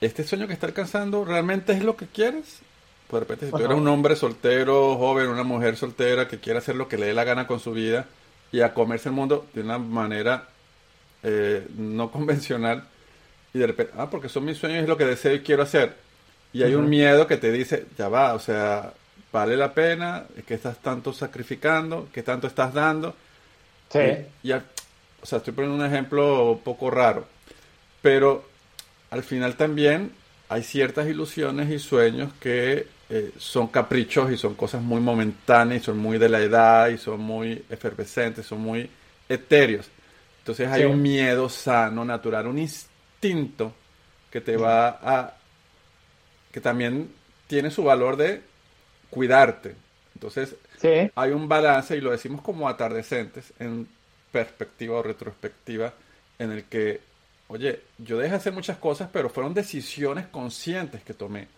¿este 0.00 0.24
sueño 0.24 0.46
que 0.46 0.52
está 0.52 0.66
alcanzando 0.66 1.24
realmente 1.24 1.72
es 1.72 1.82
lo 1.82 1.96
que 1.96 2.06
quieres? 2.06 2.60
Pues 3.08 3.20
de 3.20 3.20
repente, 3.20 3.46
si 3.46 3.52
tú 3.52 3.58
eres 3.58 3.76
un 3.76 3.88
hombre 3.88 4.14
soltero, 4.14 4.96
joven, 4.96 5.28
una 5.28 5.42
mujer 5.42 5.76
soltera 5.76 6.28
que 6.28 6.38
quiere 6.38 6.58
hacer 6.58 6.76
lo 6.76 6.86
que 6.86 6.96
le 6.96 7.06
dé 7.06 7.14
la 7.14 7.24
gana 7.24 7.46
con 7.46 7.58
su 7.58 7.72
vida 7.72 8.06
y 8.52 8.60
a 8.60 8.74
comerse 8.74 9.08
el 9.08 9.14
mundo 9.14 9.46
de 9.52 9.62
una 9.62 9.78
manera 9.78 10.48
eh, 11.22 11.66
no 11.76 12.10
convencional, 12.12 12.84
y 13.52 13.58
de 13.58 13.66
repente, 13.66 13.92
ah, 13.96 14.08
porque 14.08 14.28
son 14.28 14.44
mis 14.44 14.58
sueños 14.58 14.82
es 14.82 14.88
lo 14.88 14.96
que 14.96 15.04
deseo 15.04 15.34
y 15.34 15.40
quiero 15.40 15.62
hacer. 15.62 15.94
Y 16.52 16.62
hay 16.62 16.74
un 16.74 16.88
miedo 16.88 17.26
que 17.26 17.36
te 17.36 17.52
dice, 17.52 17.86
ya 17.96 18.08
va, 18.08 18.34
o 18.34 18.38
sea, 18.38 18.92
vale 19.32 19.56
la 19.56 19.72
pena, 19.72 20.24
que 20.46 20.54
estás 20.54 20.78
tanto 20.78 21.12
sacrificando, 21.12 22.08
que 22.12 22.22
tanto 22.22 22.46
estás 22.46 22.72
dando. 22.74 23.14
Sí. 23.90 23.98
Y, 24.42 24.52
o 24.52 24.60
sea, 25.22 25.38
estoy 25.38 25.52
poniendo 25.52 25.76
un 25.76 25.90
ejemplo 25.90 26.52
un 26.52 26.60
poco 26.60 26.90
raro, 26.90 27.26
pero 28.02 28.48
al 29.10 29.22
final 29.22 29.56
también 29.56 30.12
hay 30.48 30.62
ciertas 30.62 31.06
ilusiones 31.08 31.70
y 31.70 31.78
sueños 31.78 32.32
que 32.40 32.86
eh, 33.08 33.32
son 33.38 33.68
caprichos 33.68 34.30
y 34.32 34.36
son 34.36 34.54
cosas 34.54 34.82
muy 34.82 35.00
momentáneas 35.00 35.82
y 35.82 35.84
son 35.84 35.98
muy 35.98 36.18
de 36.18 36.28
la 36.28 36.40
edad 36.40 36.88
y 36.88 36.98
son 36.98 37.20
muy 37.20 37.64
efervescentes, 37.68 38.46
son 38.46 38.60
muy 38.60 38.88
etéreos. 39.28 39.88
Entonces 40.38 40.68
hay 40.68 40.84
un 40.84 41.00
miedo 41.02 41.48
sano, 41.48 42.04
natural, 42.04 42.46
un 42.46 42.58
instinto 42.58 43.74
que 44.30 44.40
te 44.40 44.56
va 44.56 44.88
a... 44.88 45.34
que 46.50 46.60
también 46.60 47.12
tiene 47.46 47.70
su 47.70 47.84
valor 47.84 48.16
de 48.16 48.42
cuidarte. 49.10 49.74
Entonces, 50.14 50.54
hay 51.14 51.30
un 51.30 51.48
balance, 51.48 51.96
y 51.96 52.00
lo 52.00 52.10
decimos 52.10 52.42
como 52.42 52.68
atardecentes, 52.68 53.52
en 53.58 53.88
perspectiva 54.32 54.98
o 54.98 55.02
retrospectiva, 55.02 55.92
en 56.38 56.52
el 56.52 56.64
que, 56.64 57.00
oye, 57.48 57.80
yo 57.98 58.18
dejé 58.18 58.36
hacer 58.36 58.52
muchas 58.52 58.78
cosas, 58.78 59.08
pero 59.12 59.28
fueron 59.28 59.54
decisiones 59.54 60.26
conscientes 60.28 61.02
que 61.02 61.14
tomé. 61.14 61.48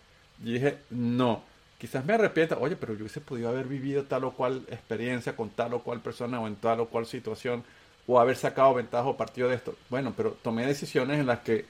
Y 0.43 0.53
dije, 0.53 0.77
no, 0.89 1.43
quizás 1.77 2.03
me 2.05 2.13
arrepienta, 2.13 2.57
oye, 2.57 2.75
pero 2.75 2.93
yo 2.93 2.99
hubiese 2.99 3.21
podido 3.21 3.49
haber 3.49 3.65
vivido 3.65 4.03
tal 4.03 4.23
o 4.25 4.31
cual 4.31 4.63
experiencia 4.69 5.35
con 5.35 5.49
tal 5.49 5.73
o 5.73 5.83
cual 5.83 6.01
persona 6.01 6.39
o 6.39 6.47
en 6.47 6.55
tal 6.55 6.79
o 6.81 6.87
cual 6.87 7.05
situación, 7.05 7.63
o 8.07 8.19
haber 8.19 8.35
sacado 8.35 8.73
ventaja 8.73 9.05
o 9.05 9.17
partido 9.17 9.49
de 9.49 9.55
esto. 9.55 9.75
Bueno, 9.89 10.13
pero 10.15 10.31
tomé 10.41 10.65
decisiones 10.65 11.19
en 11.19 11.27
las 11.27 11.39
que 11.39 11.65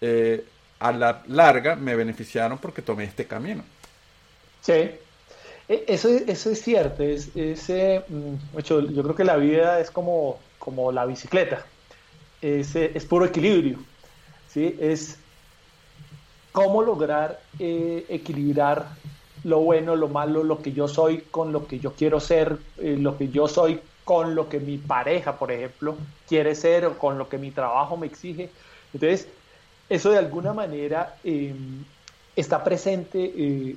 eh, 0.00 0.44
a 0.78 0.92
la 0.92 1.22
larga 1.28 1.76
me 1.76 1.94
beneficiaron 1.94 2.58
porque 2.58 2.82
tomé 2.82 3.04
este 3.04 3.26
camino. 3.26 3.62
Sí, 4.60 4.90
eso, 5.70 6.08
eso 6.08 6.50
es 6.50 6.62
cierto, 6.62 7.02
es, 7.02 7.30
mm, 7.34 8.58
yo 8.64 9.02
creo 9.02 9.14
que 9.14 9.24
la 9.24 9.36
vida 9.36 9.78
es 9.80 9.90
como, 9.90 10.38
como 10.58 10.90
la 10.90 11.06
bicicleta, 11.06 11.64
es, 12.42 12.74
es 12.74 13.04
puro 13.04 13.24
equilibrio, 13.24 13.78
¿sí? 14.48 14.76
es 14.80 15.18
cómo 16.52 16.82
lograr 16.82 17.40
eh, 17.58 18.04
equilibrar 18.08 18.88
lo 19.44 19.60
bueno, 19.60 19.96
lo 19.96 20.08
malo, 20.08 20.42
lo 20.42 20.60
que 20.60 20.72
yo 20.72 20.88
soy 20.88 21.18
con 21.30 21.52
lo 21.52 21.66
que 21.66 21.78
yo 21.78 21.92
quiero 21.94 22.20
ser, 22.20 22.58
eh, 22.78 22.96
lo 22.98 23.16
que 23.16 23.28
yo 23.28 23.48
soy 23.48 23.80
con 24.04 24.34
lo 24.34 24.48
que 24.48 24.58
mi 24.58 24.76
pareja, 24.76 25.38
por 25.38 25.52
ejemplo, 25.52 25.96
quiere 26.28 26.54
ser 26.54 26.84
o 26.84 26.98
con 26.98 27.16
lo 27.16 27.28
que 27.28 27.38
mi 27.38 27.50
trabajo 27.52 27.96
me 27.96 28.06
exige. 28.06 28.50
Entonces, 28.92 29.28
eso 29.88 30.10
de 30.10 30.18
alguna 30.18 30.52
manera 30.52 31.16
em, 31.22 31.84
está 32.40 32.64
presente 32.64 33.32
eh, 33.36 33.76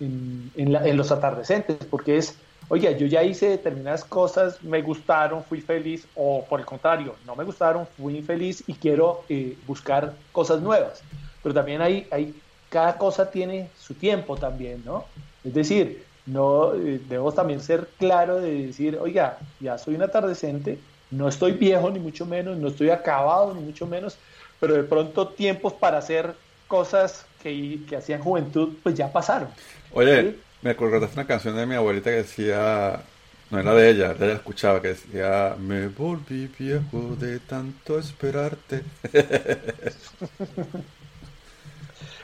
en, 0.00 0.96
los 0.96 1.12
atardecentes, 1.12 1.76
porque 1.88 2.16
es, 2.16 2.36
oye, 2.68 2.96
yo 2.98 3.06
ya 3.06 3.22
hice 3.22 3.48
determinadas 3.48 4.04
cosas, 4.04 4.62
me 4.62 4.82
gustaron, 4.82 5.44
fui 5.44 5.60
feliz, 5.60 6.06
o 6.14 6.44
por 6.44 6.60
el 6.60 6.66
contrario, 6.66 7.14
no 7.26 7.36
me 7.36 7.44
gustaron, 7.44 7.86
fui 7.96 8.16
infeliz 8.16 8.64
y 8.66 8.74
quiero 8.74 9.24
eh, 9.28 9.56
buscar 9.66 10.14
cosas 10.32 10.60
nuevas. 10.60 11.02
Pero 11.42 11.54
también 11.54 11.80
hay, 11.82 12.06
hay 12.10 12.34
cada 12.68 12.96
cosa 12.96 13.30
tiene 13.30 13.68
su 13.78 13.94
tiempo 13.94 14.36
también, 14.36 14.82
¿no? 14.84 15.04
Es 15.44 15.52
decir, 15.52 16.04
no 16.24 16.74
eh, 16.74 17.00
debemos 17.08 17.34
también 17.34 17.60
ser 17.60 17.88
claro 17.98 18.40
de 18.40 18.66
decir, 18.66 18.98
oiga, 19.00 19.38
ya 19.60 19.76
soy 19.76 19.94
un 19.94 20.02
atardecente, 20.02 20.78
no 21.10 21.28
estoy 21.28 21.52
viejo 21.52 21.90
ni 21.90 21.98
mucho 21.98 22.24
menos, 22.24 22.56
no 22.56 22.68
estoy 22.68 22.90
acabado 22.90 23.54
ni 23.54 23.60
mucho 23.60 23.86
menos, 23.86 24.16
pero 24.58 24.74
de 24.74 24.84
pronto 24.84 25.28
tiempos 25.28 25.74
para 25.74 25.98
hacer 25.98 26.34
cosas 26.66 27.26
que, 27.42 27.80
que 27.88 27.96
hacían 27.96 28.20
juventud, 28.20 28.74
pues 28.82 28.94
ya 28.94 29.12
pasaron. 29.12 29.48
Oye, 29.92 30.36
me 30.62 30.70
acordaste 30.70 31.14
una 31.14 31.26
canción 31.26 31.56
de 31.56 31.66
mi 31.66 31.74
abuelita 31.74 32.10
que 32.10 32.16
decía, 32.16 33.02
no 33.50 33.58
era 33.58 33.74
de 33.74 33.90
ella, 33.90 34.14
de 34.14 34.26
ella 34.26 34.34
escuchaba, 34.36 34.80
que 34.80 34.88
decía, 34.88 35.56
me 35.58 35.88
volví 35.88 36.48
viejo 36.58 37.16
de 37.18 37.38
tanto 37.40 37.98
esperarte. 37.98 38.82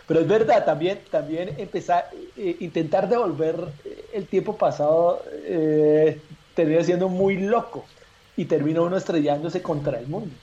Pero 0.06 0.20
es 0.20 0.28
verdad, 0.28 0.64
también, 0.64 1.00
también 1.10 1.54
empezar, 1.58 2.08
eh, 2.36 2.56
intentar 2.60 3.08
devolver 3.10 3.56
el 4.14 4.26
tiempo 4.26 4.56
pasado 4.56 5.22
eh, 5.44 6.18
termina 6.54 6.82
siendo 6.82 7.10
muy 7.10 7.36
loco 7.36 7.84
y 8.34 8.46
termina 8.46 8.80
uno 8.80 8.96
estrellándose 8.96 9.60
contra 9.60 9.98
el 9.98 10.06
mundo. 10.06 10.34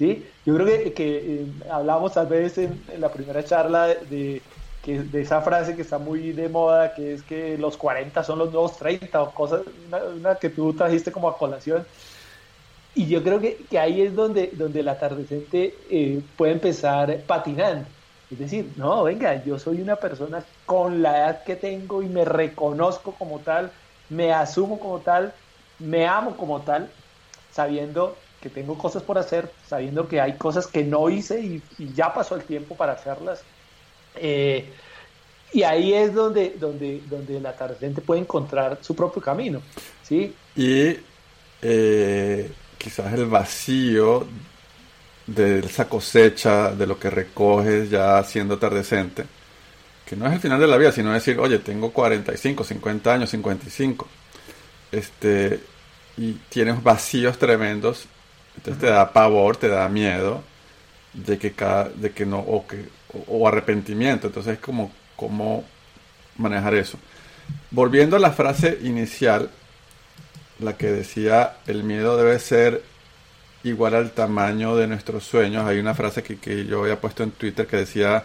¿Sí? 0.00 0.26
Yo 0.44 0.56
creo 0.56 0.66
que, 0.66 0.92
que 0.92 1.16
eh, 1.18 1.46
hablamos 1.70 2.14
tal 2.14 2.26
vez 2.26 2.58
en, 2.58 2.82
la 2.98 3.12
primera 3.12 3.44
charla 3.44 3.86
de, 3.86 4.42
que, 4.82 5.02
de 5.02 5.20
esa 5.20 5.40
frase 5.42 5.76
que 5.76 5.82
está 5.82 5.98
muy 5.98 6.32
de 6.32 6.48
moda, 6.48 6.92
que 6.92 7.14
es 7.14 7.22
que 7.22 7.56
los 7.56 7.76
40 7.76 8.24
son 8.24 8.40
los 8.40 8.50
nuevos 8.50 8.76
30 8.76 9.22
o 9.22 9.30
cosas, 9.30 9.62
una, 10.16 10.34
que 10.34 10.50
tú 10.50 10.72
trajiste 10.72 11.12
como 11.12 11.28
a 11.28 11.38
colación. 11.38 11.86
Y 12.96 13.06
yo 13.06 13.22
creo 13.22 13.38
que, 13.38 13.58
que 13.70 13.78
ahí 13.78 14.02
es 14.02 14.16
donde, 14.16 14.50
donde 14.54 14.80
el 14.80 14.88
atardecente 14.88 15.74
puede 16.36 16.52
empezar 16.54 17.20
patinando 17.24 17.86
es 18.30 18.38
decir, 18.38 18.72
no, 18.76 19.02
venga, 19.02 19.42
yo 19.44 19.58
soy 19.58 19.80
una 19.80 19.96
persona 19.96 20.44
con 20.64 21.02
la 21.02 21.18
edad 21.18 21.42
que 21.42 21.56
tengo 21.56 22.00
y 22.00 22.06
me 22.06 22.24
reconozco 22.24 23.12
como 23.12 23.40
tal, 23.40 23.72
me 24.08 24.32
asumo 24.32 24.78
como 24.78 25.00
tal, 25.00 25.34
me 25.80 26.06
amo 26.06 26.36
como 26.36 26.60
tal, 26.60 26.88
sabiendo 27.50 28.16
que 28.40 28.48
tengo 28.48 28.76
cosas 28.78 29.02
por 29.02 29.18
hacer, 29.18 29.50
sabiendo 29.68 30.08
que 30.08 30.20
hay 30.20 30.34
cosas 30.34 30.66
que 30.66 30.82
no 30.84 31.10
hice 31.10 31.40
y, 31.40 31.62
ya 31.94 32.12
pasó 32.12 32.36
el 32.36 32.42
tiempo 32.42 32.74
para 32.74 32.92
hacerlas. 32.92 33.42
Eh, 34.16 34.70
y 35.52 35.62
ahí 35.62 35.92
es 35.92 36.14
donde, 36.14 36.56
donde, 36.58 37.02
donde 37.08 37.36
el 37.36 37.46
atardente 37.46 38.00
puede 38.00 38.20
encontrar 38.20 38.78
su 38.80 38.94
propio 38.94 39.20
camino. 39.20 39.60
¿sí? 40.02 40.34
Y 40.56 40.96
eh, 41.62 42.50
quizás 42.78 43.12
el 43.12 43.26
vacío 43.26 44.26
de 45.26 45.60
esa 45.60 45.88
cosecha, 45.88 46.72
de 46.72 46.86
lo 46.86 46.98
que 46.98 47.10
recoges 47.10 47.90
ya 47.90 48.22
siendo 48.24 48.54
atardecente, 48.54 49.24
que 50.06 50.16
no 50.16 50.26
es 50.26 50.32
el 50.32 50.40
final 50.40 50.58
de 50.58 50.66
la 50.66 50.76
vida, 50.76 50.90
sino 50.90 51.12
decir, 51.12 51.38
oye, 51.38 51.58
tengo 51.58 51.92
45, 51.92 52.64
50 52.64 53.14
años, 53.14 53.30
55, 53.30 54.08
este, 54.92 55.60
y 56.16 56.32
tienes 56.48 56.82
vacíos 56.82 57.38
tremendos, 57.38 58.06
entonces 58.56 58.80
te 58.80 58.88
da 58.88 59.12
pavor, 59.12 59.56
te 59.56 59.68
da 59.68 59.88
miedo 59.88 60.42
de 61.12 61.38
que 61.38 61.52
cada, 61.52 61.88
de 61.88 62.12
que 62.12 62.26
no, 62.26 62.38
o 62.38 62.66
que, 62.66 62.84
o, 63.26 63.48
arrepentimiento, 63.48 64.28
entonces 64.28 64.54
es 64.54 64.60
como, 64.60 64.90
cómo 65.16 65.64
manejar 66.36 66.74
eso. 66.74 66.98
Volviendo 67.70 68.16
a 68.16 68.20
la 68.20 68.32
frase 68.32 68.78
inicial, 68.82 69.50
la 70.58 70.76
que 70.76 70.86
decía, 70.86 71.56
el 71.66 71.84
miedo 71.84 72.16
debe 72.16 72.38
ser 72.38 72.82
igual 73.64 73.94
al 73.94 74.12
tamaño 74.12 74.76
de 74.76 74.86
nuestros 74.86 75.24
sueños. 75.24 75.66
Hay 75.66 75.78
una 75.78 75.94
frase 75.94 76.22
que, 76.22 76.38
que 76.38 76.64
yo 76.66 76.82
había 76.82 77.00
puesto 77.00 77.22
en 77.22 77.32
Twitter 77.32 77.66
que 77.66 77.78
decía, 77.78 78.24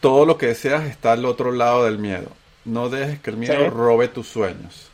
todo 0.00 0.26
lo 0.26 0.38
que 0.38 0.46
deseas 0.46 0.84
está 0.84 1.12
al 1.12 1.24
otro 1.24 1.52
lado 1.52 1.84
del 1.84 1.98
miedo. 1.98 2.30
No 2.64 2.88
dejes 2.88 3.20
que 3.20 3.30
el 3.30 3.36
miedo 3.36 3.70
robe 3.70 4.08
tus 4.08 4.28
sueños. 4.28 4.90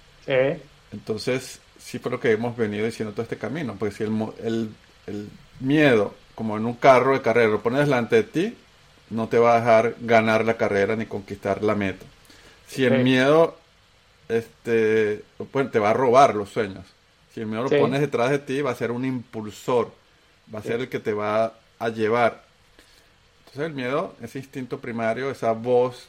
Entonces, 0.93 1.61
sí 1.85 1.99
fue 1.99 2.11
lo 2.11 2.19
que 2.19 2.33
hemos 2.33 2.57
venido 2.57 2.87
diciendo 2.87 3.13
todo 3.13 3.23
este 3.23 3.37
camino. 3.37 3.77
Porque 3.79 3.95
si 3.95 4.05
el, 4.05 4.13
el, 4.43 4.71
el 5.07 5.29
miedo, 5.61 6.15
como 6.35 6.57
en 6.57 6.65
un 6.65 6.75
carro 6.75 7.13
de 7.13 7.21
carrera, 7.21 7.49
lo 7.49 7.63
pones 7.63 7.81
delante 7.81 8.17
de 8.17 8.23
ti, 8.23 8.57
no 9.11 9.29
te 9.29 9.39
va 9.39 9.55
a 9.55 9.61
dejar 9.61 9.97
ganar 10.01 10.45
la 10.45 10.57
carrera 10.57 10.97
ni 10.97 11.05
conquistar 11.05 11.63
la 11.63 11.75
meta. 11.75 12.07
Si 12.67 12.85
el 12.85 13.05
miedo 13.05 13.59
este, 14.29 15.23
pues, 15.53 15.71
te 15.71 15.79
va 15.79 15.91
a 15.91 15.95
robar 15.95 16.35
los 16.35 16.49
sueños. 16.49 16.87
Si 17.35 17.41
el 17.41 17.47
miedo 17.47 17.65
lo 17.65 17.71
pones 17.71 18.01
detrás 18.01 18.31
de 18.31 18.39
ti, 18.39 18.63
va 18.63 18.71
a 18.71 18.77
ser 18.77 18.91
un 18.91 19.05
impulsor, 19.05 19.93
va 20.53 20.61
a 20.61 20.63
ser 20.63 20.81
el 20.81 20.89
que 20.89 21.01
te 21.01 21.13
va 21.13 21.55
a 21.79 21.89
llevar. 21.91 22.45
Entonces 23.41 23.63
el 23.65 23.75
miedo, 23.75 24.15
ese 24.23 24.39
instinto 24.39 24.79
primario, 24.79 25.31
esa 25.31 25.53
voz 25.53 26.07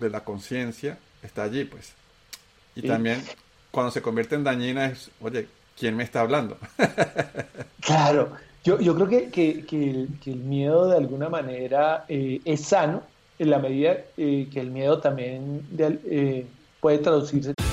de 0.00 0.08
la 0.08 0.24
conciencia, 0.24 0.98
está 1.22 1.42
allí, 1.42 1.64
pues. 1.64 1.92
Y 2.74 2.86
también 2.86 3.22
cuando 3.72 3.90
se 3.90 4.02
convierte 4.02 4.36
en 4.36 4.44
dañina 4.44 4.86
es, 4.86 5.10
oye, 5.20 5.48
¿quién 5.76 5.96
me 5.96 6.04
está 6.04 6.20
hablando? 6.20 6.58
claro, 7.80 8.32
yo, 8.62 8.78
yo 8.78 8.94
creo 8.94 9.08
que, 9.08 9.30
que, 9.30 9.64
que, 9.64 10.30
el, 10.30 10.36
miedo 10.36 10.88
de 10.88 10.98
alguna 10.98 11.28
manera 11.28 12.04
eh, 12.08 12.40
es 12.44 12.66
sano 12.66 13.02
en 13.38 13.50
la 13.50 13.58
medida 13.58 13.96
eh, 14.16 14.46
que 14.52 14.60
el 14.60 14.70
miedo 14.70 15.00
también 15.00 15.66
eh, 15.76 16.46
puede 16.80 16.98
traducirse. 16.98 17.54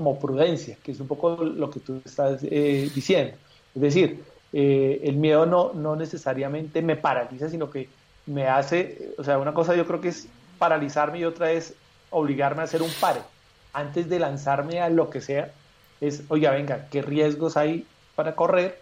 como 0.00 0.18
prudencia, 0.18 0.78
que 0.82 0.92
es 0.92 1.00
un 1.00 1.06
poco 1.06 1.44
lo 1.44 1.68
que 1.70 1.78
tú 1.78 2.00
estás 2.02 2.40
eh, 2.42 2.90
diciendo. 2.94 3.36
Es 3.74 3.82
decir, 3.82 4.24
eh, 4.50 4.98
el 5.04 5.16
miedo 5.16 5.44
no, 5.44 5.74
no 5.74 5.94
necesariamente 5.94 6.80
me 6.80 6.96
paraliza, 6.96 7.50
sino 7.50 7.70
que 7.70 7.90
me 8.24 8.48
hace, 8.48 9.12
o 9.18 9.24
sea, 9.24 9.36
una 9.36 9.52
cosa 9.52 9.76
yo 9.76 9.86
creo 9.86 10.00
que 10.00 10.08
es 10.08 10.26
paralizarme 10.58 11.18
y 11.18 11.24
otra 11.26 11.52
es 11.52 11.74
obligarme 12.08 12.62
a 12.62 12.64
hacer 12.64 12.80
un 12.80 12.90
pare. 12.98 13.20
Antes 13.74 14.08
de 14.08 14.18
lanzarme 14.18 14.80
a 14.80 14.88
lo 14.88 15.10
que 15.10 15.20
sea, 15.20 15.52
es, 16.00 16.22
oiga, 16.28 16.52
venga, 16.52 16.88
¿qué 16.90 17.02
riesgos 17.02 17.58
hay 17.58 17.86
para 18.16 18.34
correr? 18.34 18.80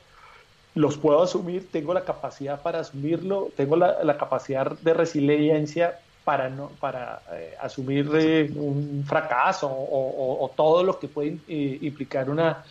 Los 0.76 0.98
puedo 0.98 1.20
asumir, 1.20 1.68
tengo 1.72 1.94
la 1.94 2.04
capacidad 2.04 2.62
para 2.62 2.78
asumirlo, 2.78 3.48
tengo 3.56 3.74
la, 3.74 4.04
la 4.04 4.16
capacidad 4.18 4.70
de 4.70 4.94
resiliencia 4.94 5.98
para, 6.28 6.50
no, 6.50 6.68
para 6.78 7.22
eh, 7.32 7.54
asumir 7.58 8.06
eh, 8.12 8.52
un 8.54 9.02
fracaso 9.08 9.66
o, 9.66 10.52
todo 10.54 10.82
lo 10.82 10.98
que 10.98 11.08
puede 11.08 11.38
eh, 11.48 11.78
implicar 11.80 12.28
una, 12.28 12.64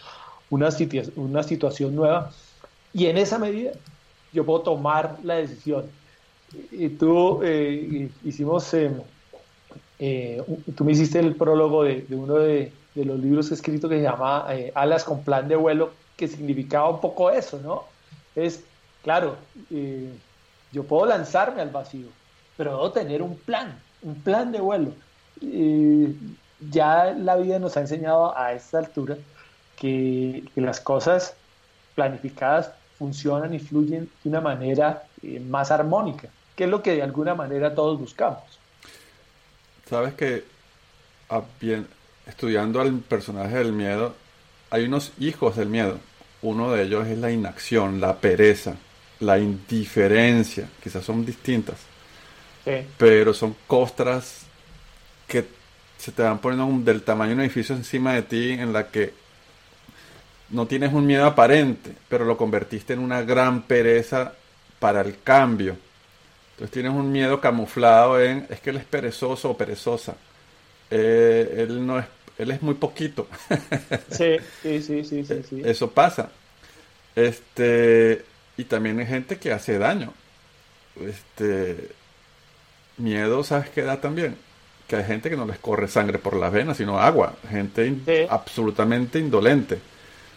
una, 0.52 0.70
una 1.15 1.41
situación 1.41 1.96
nueva. 1.96 2.30
Y 2.93 3.08
en 3.08 3.17
esa 3.17 3.39
medida 3.39 3.72
yo 4.32 4.46
puedo 4.46 4.62
tomar 4.62 5.17
la 5.24 5.38
decisión. 5.38 5.86
Y 6.72 6.89
tú 6.89 7.41
hicimos, 8.24 8.70
tú 10.76 10.84
me 10.86 10.91
hiciste 10.91 11.17
el 11.17 11.36
prólogo 11.36 11.84
de, 11.84 12.06
uno 12.12 12.36
de, 12.36 12.72
de, 12.93 13.06
los 13.06 13.20
libros 13.20 13.52
escritos 13.52 13.89
que 13.89 13.98
se 13.98 14.04
llama 14.04 14.46
Alas 14.76 15.04
con 15.04 15.24
plan 15.24 15.48
de 15.48 15.56
vuelo, 15.56 15.93
que 16.15 16.28
significaba 16.28 16.89
un 16.89 17.02
poco 17.02 17.32
eso, 17.32 17.60
¿no? 17.63 17.86
Es, 18.36 18.63
claro, 19.02 19.36
yo 20.72 20.84
puedo 20.84 21.08
lanzarme 21.08 21.63
al 21.63 21.72
vacío, 21.72 22.06
pero 22.58 22.72
debo 22.72 22.91
tener 22.91 23.22
un 23.22 23.38
plan, 23.38 23.80
un 24.02 24.15
plan 24.15 24.52
de 24.52 24.60
vuelo. 24.60 24.91
ya 26.60 27.13
la 27.13 27.36
vida 27.36 27.60
nos 27.60 27.78
ha 27.78 27.82
enseñado 27.82 28.36
a 28.38 28.54
esta 28.54 28.80
altura 28.80 29.15
que, 29.76 30.43
las 30.56 30.82
cosas 30.82 31.36
planificadas 31.96 32.72
funcionan 32.98 33.54
y 33.54 33.60
fluyen 33.60 34.10
de 34.24 34.30
una 34.30 34.41
manera 34.41 35.04
eh, 35.22 35.39
más 35.39 35.72
armónica, 35.72 36.30
que 36.56 36.63
es 36.63 36.70
lo 36.70 36.82
que 36.82 36.96
de 36.96 37.04
alguna 37.04 37.36
manera 37.36 37.74
todos 37.74 38.00
buscamos. 38.00 38.41
Sabes 39.88 40.15
que 40.15 40.43
ah, 41.30 41.43
bien, 41.62 41.88
estudiando 42.26 42.82
al 42.82 43.00
personaje 43.00 43.58
del 43.58 43.72
miedo, 43.72 44.15
hay 44.70 44.86
unos 44.86 45.13
hijos 45.20 45.56
del 45.56 45.70
miedo. 45.70 46.00
Uno 46.41 46.72
de 46.72 46.84
ellos 46.84 47.08
es 47.08 47.17
la 47.17 47.32
inacción, 47.32 48.02
la 48.02 48.17
pereza, 48.17 48.76
la 49.20 49.39
indiferencia, 49.39 50.67
quizás 50.84 51.04
son 51.04 51.26
distintas. 51.26 51.78
Pero 52.98 53.34
son 53.34 53.56
costras 53.66 54.42
que 55.28 55.46
se 55.98 56.12
te 56.12 56.22
van 56.22 56.40
poniendo 56.40 56.92
del 56.92 57.02
tamaño 57.02 57.30
de 57.30 57.36
un 57.36 57.42
edificio 57.42 57.76
encima 57.76 58.14
de 58.14 58.24
ti 58.24 58.52
en 58.52 58.74
la 58.74 58.88
que 58.88 59.14
no 60.50 60.66
tienes 60.68 60.94
un 60.94 61.06
miedo 61.06 61.26
aparente, 61.26 61.92
pero 62.08 62.26
lo 62.26 62.38
convertiste 62.38 62.94
en 62.94 63.00
una 63.00 63.22
gran 63.22 63.64
pereza 63.64 64.34
para 64.80 65.02
el 65.02 65.22
cambio. 65.22 65.76
Entonces 66.52 66.72
tienes 66.72 66.92
un 66.92 67.12
miedo 67.12 67.40
camuflado 67.40 68.22
en, 68.22 68.48
es 68.50 68.60
que 68.60 68.70
él 68.72 68.78
es 68.78 68.86
perezoso 68.86 69.52
o 69.52 69.58
perezosa. 69.58 70.16
Eh, 70.90 71.66
él 71.68 71.86
no 71.86 72.00
es, 72.00 72.06
él 72.38 72.52
es 72.52 72.62
muy 72.62 72.76
poquito. 72.76 73.28
sí, 74.10 74.38
sí, 74.62 74.82
sí, 74.82 75.04
sí, 75.04 75.24
sí, 75.24 75.62
Eso 75.64 75.92
pasa. 75.92 76.30
Este, 77.16 78.24
y 78.58 78.64
también 78.64 79.00
hay 79.00 79.06
gente 79.06 79.38
que 79.38 79.52
hace 79.52 79.78
daño. 79.78 80.14
Este, 81.00 81.92
miedo, 82.98 83.44
¿sabes 83.44 83.70
qué 83.70 83.82
da 83.82 84.02
también? 84.02 84.36
Que 84.88 84.98
hay 84.98 85.04
gente 85.04 85.30
que 85.30 85.38
no 85.38 85.46
les 85.46 85.60
corre 85.60 85.88
sangre 85.88 86.18
por 86.18 86.36
las 86.36 86.52
venas, 86.52 86.78
sino 86.78 87.00
agua. 87.00 87.36
Gente 87.50 88.28
absolutamente 88.30 89.20
indolente. 89.20 89.80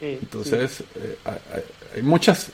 Entonces, 0.00 0.82
eh, 0.96 1.18
hay 1.94 2.02
muchas 2.02 2.50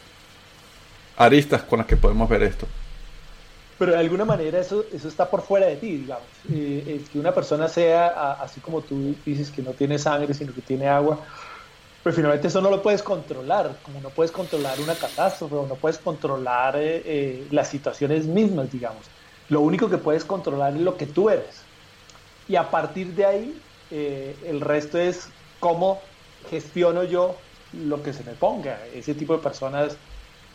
aristas 1.16 1.62
con 1.62 1.78
las 1.78 1.86
que 1.86 1.96
podemos 1.96 2.28
ver 2.28 2.42
esto. 2.42 2.66
Pero 3.78 3.92
de 3.92 3.98
alguna 3.98 4.24
manera 4.24 4.58
eso, 4.58 4.84
eso 4.92 5.08
está 5.08 5.28
por 5.28 5.42
fuera 5.42 5.66
de 5.66 5.76
ti, 5.76 5.98
digamos. 5.98 6.26
Eh, 6.50 7.02
que 7.12 7.18
una 7.18 7.32
persona 7.32 7.68
sea, 7.68 8.32
así 8.32 8.60
como 8.60 8.80
tú 8.80 9.14
dices, 9.24 9.50
que 9.50 9.62
no 9.62 9.72
tiene 9.72 9.98
sangre, 9.98 10.32
sino 10.32 10.54
que 10.54 10.62
tiene 10.62 10.88
agua, 10.88 11.20
pues 12.02 12.14
finalmente 12.14 12.48
eso 12.48 12.60
no 12.60 12.70
lo 12.70 12.82
puedes 12.82 13.02
controlar, 13.02 13.76
como 13.82 14.00
no 14.00 14.10
puedes 14.10 14.30
controlar 14.30 14.80
una 14.80 14.94
catástrofe 14.94 15.54
o 15.56 15.66
no 15.66 15.74
puedes 15.74 15.98
controlar 15.98 16.76
eh, 16.76 17.02
eh, 17.04 17.46
las 17.50 17.68
situaciones 17.68 18.26
mismas, 18.26 18.70
digamos. 18.70 19.02
Lo 19.48 19.60
único 19.60 19.88
que 19.88 19.98
puedes 19.98 20.24
controlar 20.24 20.74
es 20.74 20.80
lo 20.80 20.96
que 20.96 21.06
tú 21.06 21.30
eres. 21.30 21.70
Y 22.46 22.56
a 22.56 22.70
partir 22.70 23.14
de 23.14 23.24
ahí, 23.24 23.62
el 23.90 24.60
resto 24.60 24.98
es 24.98 25.32
cómo 25.58 26.00
gestiono 26.48 27.04
yo 27.04 27.36
lo 27.72 28.02
que 28.02 28.12
se 28.12 28.24
me 28.24 28.34
ponga. 28.34 28.86
Ese 28.86 29.14
tipo 29.14 29.34
de 29.36 29.42
personas 29.42 29.98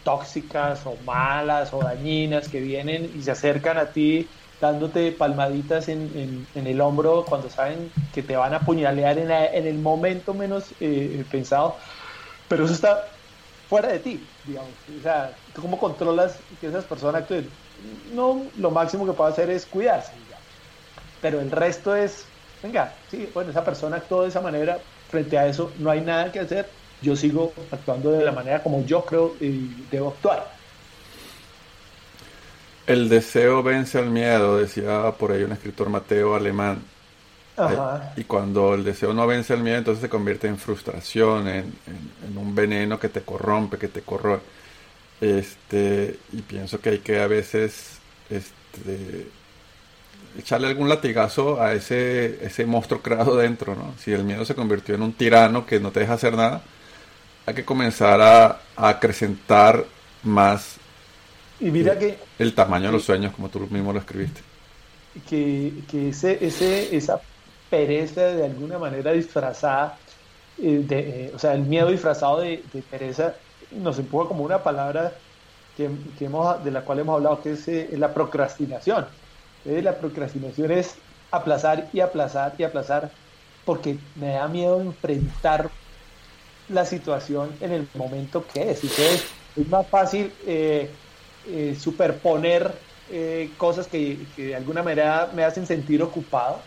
tóxicas 0.03 0.85
o 0.85 0.97
malas 0.97 1.73
o 1.73 1.79
dañinas 1.79 2.49
que 2.49 2.59
vienen 2.59 3.11
y 3.15 3.21
se 3.21 3.31
acercan 3.31 3.77
a 3.77 3.91
ti 3.91 4.29
dándote 4.59 5.11
palmaditas 5.11 5.89
en, 5.89 6.47
el 6.53 6.81
hombro 6.81 7.25
cuando 7.25 7.49
saben 7.49 7.91
que 8.11 8.23
te 8.23 8.35
van 8.37 8.53
a 8.53 8.57
apuñalear 8.57 9.17
en, 9.17 9.65
el 9.65 9.79
momento 9.79 10.33
menos 10.33 10.75
eh, 10.79 11.25
pensado. 11.29 11.77
Pero 12.47 12.65
eso 12.65 12.73
está 12.73 13.17
fuera 13.67 13.89
de 13.91 13.99
ti, 13.99 14.37
digamos. 14.43 14.87
O 14.87 15.01
sea, 15.01 15.39
¿tú 15.53 15.61
cómo 15.61 15.79
controlas 15.79 16.43
que 16.59 16.67
esas 16.67 16.85
personas 16.85 17.23
actúen? 17.23 17.60
No, 18.13 18.43
lo 18.57 18.71
máximo 18.71 19.05
que 19.05 19.13
puedo 19.13 19.29
hacer 19.29 19.49
es 19.49 19.65
cuidarse, 19.65 20.11
Pero 21.21 21.39
el 21.39 21.51
resto 21.51 21.95
es, 21.95 22.25
venga, 22.61 22.93
sí, 23.09 23.29
bueno, 23.33 23.51
esa 23.51 23.63
persona 23.63 23.97
actuó 23.97 24.23
de 24.23 24.29
esa 24.29 24.41
manera, 24.41 24.79
frente 25.09 25.37
a 25.37 25.47
eso 25.47 25.71
no 25.79 25.89
hay 25.89 26.01
nada 26.01 26.31
que 26.31 26.39
hacer, 26.39 26.69
yo 27.01 27.15
sigo 27.15 27.53
actuando 27.71 28.11
de 28.11 28.23
la 28.23 28.31
manera 28.31 28.61
como 28.61 28.85
yo 28.85 29.03
creo 29.03 29.35
y 29.39 29.85
debo 29.89 30.09
actuar. 30.09 30.47
El 32.87 33.09
deseo 33.09 33.63
vence 33.63 33.97
al 33.97 34.09
miedo, 34.09 34.57
decía 34.57 35.13
por 35.17 35.31
ahí 35.31 35.43
un 35.43 35.51
escritor 35.51 35.89
Mateo 35.89 36.35
alemán. 36.35 36.81
Ajá. 37.57 38.13
Y 38.15 38.23
cuando 38.23 38.73
el 38.73 38.83
deseo 38.83 39.13
no 39.13 39.27
vence 39.27 39.53
al 39.53 39.61
miedo, 39.61 39.77
entonces 39.77 40.01
se 40.01 40.09
convierte 40.09 40.47
en 40.47 40.57
frustración, 40.57 41.47
en, 41.47 41.73
un 42.35 42.55
veneno 42.55 42.99
que 42.99 43.09
te 43.09 43.21
corrompe, 43.21 43.77
que 43.77 43.87
te 43.87 44.01
corroe. 44.01 44.39
Este, 45.21 46.17
y 46.33 46.41
pienso 46.41 46.81
que 46.81 46.89
hay 46.89 46.99
que 46.99 47.19
a 47.19 47.27
veces 47.27 47.99
este, 48.29 49.27
echarle 50.37 50.67
algún 50.67 50.89
latigazo 50.89 51.61
a 51.61 51.73
ese, 51.73 52.43
ese 52.43 52.65
monstruo 52.65 53.01
creado 53.01 53.37
dentro, 53.37 53.75
¿no? 53.75 53.93
Si 53.99 54.11
el 54.11 54.23
miedo 54.23 54.45
se 54.45 54.55
convirtió 54.55 54.95
en 54.95 55.03
un 55.03 55.13
tirano 55.13 55.65
que 55.65 55.79
no 55.79 55.91
te 55.91 56.01
deja 56.01 56.13
hacer 56.13 56.35
nada, 56.35 56.63
hay 57.45 57.53
que 57.53 57.65
comenzar 57.65 58.21
a, 58.21 58.61
acrecentar 58.75 59.85
más 60.23 60.77
y 61.59 61.69
mira 61.69 61.97
que, 61.97 62.17
el 62.39 62.55
tamaño 62.55 62.87
de 62.87 62.93
los 62.93 63.03
sueños, 63.03 63.33
como 63.33 63.49
tú 63.49 63.59
mismo 63.69 63.93
lo 63.93 63.99
escribiste. 63.99 64.41
Que, 65.29 65.71
que 65.87 66.09
ese, 66.09 66.43
ese, 66.43 66.95
esa 66.95 67.21
pereza 67.69 68.21
de 68.21 68.45
alguna 68.45 68.79
manera 68.79 69.11
disfrazada, 69.11 69.97
eh, 70.57 70.83
de, 70.83 70.99
eh, 70.99 71.31
o 71.35 71.37
sea, 71.37 71.53
el 71.53 71.61
miedo 71.61 71.91
disfrazado 71.91 72.39
de, 72.41 72.63
pereza 72.89 73.35
nos 73.71 73.99
empuja 73.99 74.27
como 74.27 74.43
una 74.43 74.63
palabra 74.63 75.13
que, 75.77 75.89
que, 76.17 76.25
hemos, 76.25 76.63
de 76.63 76.71
la 76.71 76.81
cual 76.81 76.99
hemos 76.99 77.15
hablado, 77.15 77.41
que 77.41 77.53
es, 77.53 77.67
eh, 77.67 77.89
la 77.93 78.13
procrastinación. 78.13 79.05
la 79.65 79.95
procrastinación 79.97 80.71
es 80.71 80.95
aplazar 81.31 81.87
y 81.93 82.01
aplazar 82.01 82.55
y 82.57 82.63
aplazar 82.63 83.11
porque 83.65 83.97
me 84.15 84.33
da 84.33 84.47
miedo 84.47 84.81
enfrentar 84.81 85.69
la 86.69 86.85
situación 86.85 87.51
en 87.61 87.71
el 87.71 87.87
momento 87.93 88.45
que 88.47 88.71
es. 88.71 88.83
Entonces, 88.83 89.25
es 89.55 89.67
más 89.67 89.87
fácil 89.87 90.31
eh, 90.45 90.89
eh, 91.47 91.75
superponer 91.79 92.71
eh, 93.09 93.49
cosas 93.57 93.87
que, 93.87 94.17
de 94.37 94.55
alguna 94.55 94.83
manera 94.83 95.29
me 95.33 95.43
hacen 95.43 95.65
sentir 95.65 96.01
ocupado. 96.01 96.61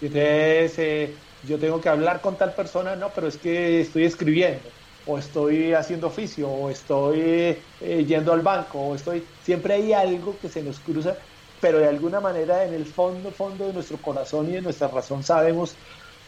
Entonces, 0.00 1.10
yo 1.42 1.58
tengo 1.58 1.80
que 1.80 1.88
hablar 1.88 2.20
con 2.20 2.36
tal 2.36 2.54
persona, 2.54 2.96
no, 2.96 3.10
pero 3.14 3.28
es 3.28 3.36
que 3.36 3.80
estoy 3.80 4.04
escribiendo, 4.04 4.68
o 5.06 5.18
estoy 5.18 5.72
haciendo 5.72 6.06
oficio, 6.06 6.48
o 6.48 6.70
estoy 6.70 7.58
yendo 7.80 8.32
al 8.32 8.40
banco, 8.40 8.78
o 8.78 8.94
estoy. 8.94 9.24
Siempre 9.44 9.74
hay 9.74 9.92
algo 9.92 10.36
que 10.40 10.48
se 10.48 10.62
nos 10.62 10.78
cruza, 10.80 11.16
pero 11.60 11.78
de 11.78 11.88
alguna 11.88 12.20
manera 12.20 12.64
en 12.64 12.74
el 12.74 12.84
fondo, 12.84 13.30
fondo 13.30 13.66
de 13.66 13.72
nuestro 13.72 13.96
corazón 13.98 14.48
y 14.50 14.52
de 14.52 14.62
nuestra 14.62 14.88
razón 14.88 15.22
sabemos 15.22 15.76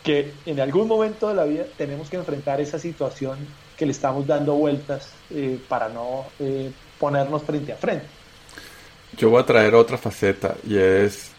que 0.04 0.32
en 0.46 0.60
algún 0.60 0.86
momento 0.86 1.28
de 1.28 1.34
la 1.34 1.44
vida 1.44 1.64
tenemos 1.76 2.08
que 2.08 2.16
enfrentar 2.16 2.60
esa 2.60 2.78
situación 2.78 3.38
que 3.76 3.86
le 3.86 3.92
estamos 3.92 4.26
dando 4.26 4.54
vueltas 4.54 5.10
eh, 5.30 5.58
para 5.68 5.88
no 5.88 6.26
eh, 6.38 6.70
ponernos 7.00 7.42
frente 7.42 7.72
a 7.72 7.76
frente. 7.76 8.06
Yo 9.16 9.30
voy 9.30 9.42
a 9.42 9.46
traer 9.46 9.74
otra 9.74 9.96
faceta 9.96 10.54
y 10.66 10.76
es, 10.76 11.30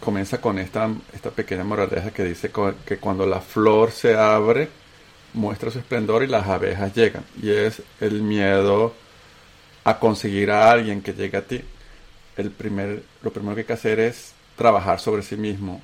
comienza 0.00 0.40
con 0.40 0.58
esta, 0.58 0.90
esta 1.14 1.30
pequeña 1.30 1.64
moraleja 1.64 2.10
que 2.10 2.24
dice 2.24 2.50
que 2.84 2.98
cuando 2.98 3.26
la 3.26 3.40
flor 3.40 3.92
se 3.92 4.16
abre, 4.16 4.68
muestra 5.34 5.70
su 5.70 5.78
esplendor 5.78 6.22
y 6.22 6.28
las 6.28 6.46
abejas 6.46 6.94
llegan. 6.94 7.24
Y 7.42 7.50
es 7.50 7.82
el 8.00 8.22
miedo 8.22 8.94
a 9.84 9.98
conseguir 9.98 10.50
a 10.50 10.70
alguien 10.70 11.02
que 11.02 11.12
llegue 11.12 11.36
a 11.36 11.42
ti. 11.42 11.60
El 12.36 12.50
primer, 12.50 13.02
lo 13.22 13.32
primero 13.32 13.54
que 13.54 13.60
hay 13.60 13.66
que 13.66 13.72
hacer 13.74 14.00
es 14.00 14.32
trabajar 14.56 15.00
sobre 15.00 15.22
sí 15.22 15.36
mismo, 15.36 15.82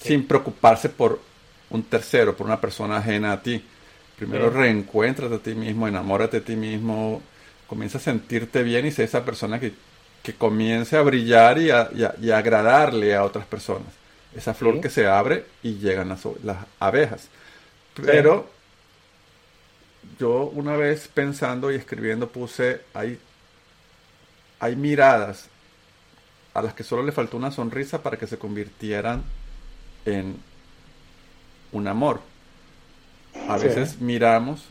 sin 0.00 0.26
preocuparse 0.26 0.88
por 0.88 1.20
un 1.70 1.82
tercero, 1.82 2.36
por 2.36 2.46
una 2.46 2.60
persona 2.60 2.96
ajena 2.96 3.32
a 3.32 3.42
ti. 3.42 3.62
Primero 4.16 4.48
reencuéntrate 4.48 5.34
a 5.34 5.38
ti 5.38 5.54
mismo, 5.54 5.88
enamórate 5.88 6.38
de 6.38 6.46
ti 6.46 6.56
mismo, 6.56 7.20
comienza 7.66 7.98
a 7.98 8.00
sentirte 8.00 8.62
bien 8.62 8.86
y 8.86 8.92
sé 8.92 9.04
esa 9.04 9.24
persona 9.24 9.58
que, 9.58 9.72
comience 10.38 10.96
a 10.96 11.02
brillar 11.02 11.58
y 11.58 11.70
a, 11.70 11.90
y, 12.20 12.30
agradarle 12.30 13.14
a 13.14 13.24
otras 13.24 13.44
personas. 13.44 13.88
Esa 14.34 14.54
flor 14.54 14.80
que 14.80 14.88
se 14.88 15.06
abre 15.06 15.44
y 15.62 15.74
llegan 15.74 16.08
las, 16.08 16.22
las 16.42 16.58
abejas. 16.80 17.28
Pero 17.94 18.53
yo 20.18 20.50
una 20.54 20.76
vez 20.76 21.08
pensando 21.08 21.70
y 21.70 21.76
escribiendo 21.76 22.28
puse, 22.28 22.82
hay, 22.94 23.18
hay 24.60 24.76
miradas 24.76 25.48
a 26.54 26.62
las 26.62 26.74
que 26.74 26.84
solo 26.84 27.02
le 27.02 27.12
faltó 27.12 27.36
una 27.36 27.50
sonrisa 27.50 28.02
para 28.02 28.16
que 28.16 28.26
se 28.26 28.38
convirtieran 28.38 29.24
en 30.04 30.36
un 31.72 31.88
amor. 31.88 32.20
A 33.48 33.58
veces 33.58 34.00
miramos, 34.00 34.64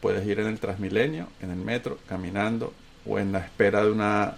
puedes 0.00 0.26
ir 0.26 0.40
en 0.40 0.48
el 0.48 0.58
Transmilenio, 0.58 1.28
en 1.40 1.50
el 1.50 1.56
metro, 1.56 1.98
caminando 2.08 2.74
o 3.06 3.18
en 3.18 3.32
la 3.32 3.38
espera 3.38 3.84
de 3.84 3.90
una 3.92 4.34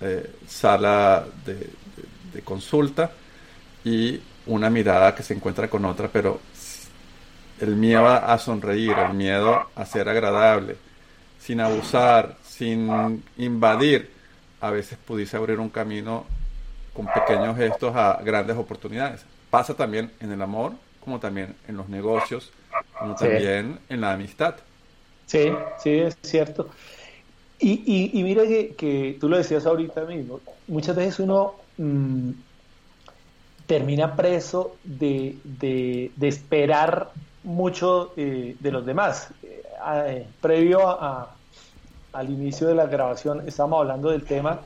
eh, 0.00 0.30
sala 0.46 1.24
de, 1.44 1.70
consulta 2.42 3.12
y 3.84 4.20
una 4.46 4.68
mirada 4.68 5.14
que 5.14 5.22
se 5.22 5.34
encuentra 5.34 5.70
con 5.70 5.84
otra, 5.84 6.08
pero 6.08 6.40
el 7.60 7.76
miedo 7.76 8.06
a 8.06 8.36
sonreír, 8.38 8.92
el 8.98 9.14
miedo 9.14 9.68
a 9.74 9.86
ser 9.86 10.08
agradable, 10.08 10.76
sin 11.38 11.60
abusar, 11.60 12.36
sin 12.42 13.22
invadir, 13.36 14.10
a 14.60 14.70
veces 14.70 14.98
pudiese 15.04 15.36
abrir 15.36 15.60
un 15.60 15.68
camino 15.68 16.24
con 16.94 17.06
pequeños 17.06 17.56
gestos 17.56 17.94
a 17.94 18.20
grandes 18.24 18.56
oportunidades. 18.56 19.24
Pasa 19.50 19.74
también 19.74 20.10
en 20.20 20.32
el 20.32 20.40
amor, 20.40 20.72
como 21.00 21.20
también 21.20 21.54
en 21.68 21.76
los 21.76 21.88
negocios, 21.88 22.52
como 22.98 23.14
también 23.14 23.78
en 23.88 24.00
la 24.00 24.12
amistad. 24.12 24.54
Sí, 25.26 25.52
sí, 25.82 25.90
es 25.90 26.16
cierto. 26.22 26.70
Y, 27.58 28.10
y, 28.12 28.22
mira 28.22 28.42
que, 28.44 29.16
tú 29.20 29.28
lo 29.28 29.36
decías 29.36 29.64
ahorita 29.64 30.04
mismo, 30.04 30.40
muchas 30.66 30.96
veces 30.96 31.20
uno 31.20 31.54
mm, 31.78 32.30
termina 33.66 34.16
preso 34.16 34.76
de, 34.84 35.36
de, 35.44 36.28
esperar 36.28 37.10
mucho 37.44 38.12
eh, 38.16 38.56
de 38.58 38.72
los 38.72 38.84
demás. 38.84 39.28
Eh, 39.42 39.62
eh, 39.92 40.26
previo 40.40 40.88
a, 40.88 41.34
al 42.12 42.30
inicio 42.30 42.66
de 42.66 42.74
la 42.74 42.86
grabación 42.86 43.46
estábamos 43.46 43.80
hablando 43.80 44.10
del 44.10 44.24
tema 44.24 44.60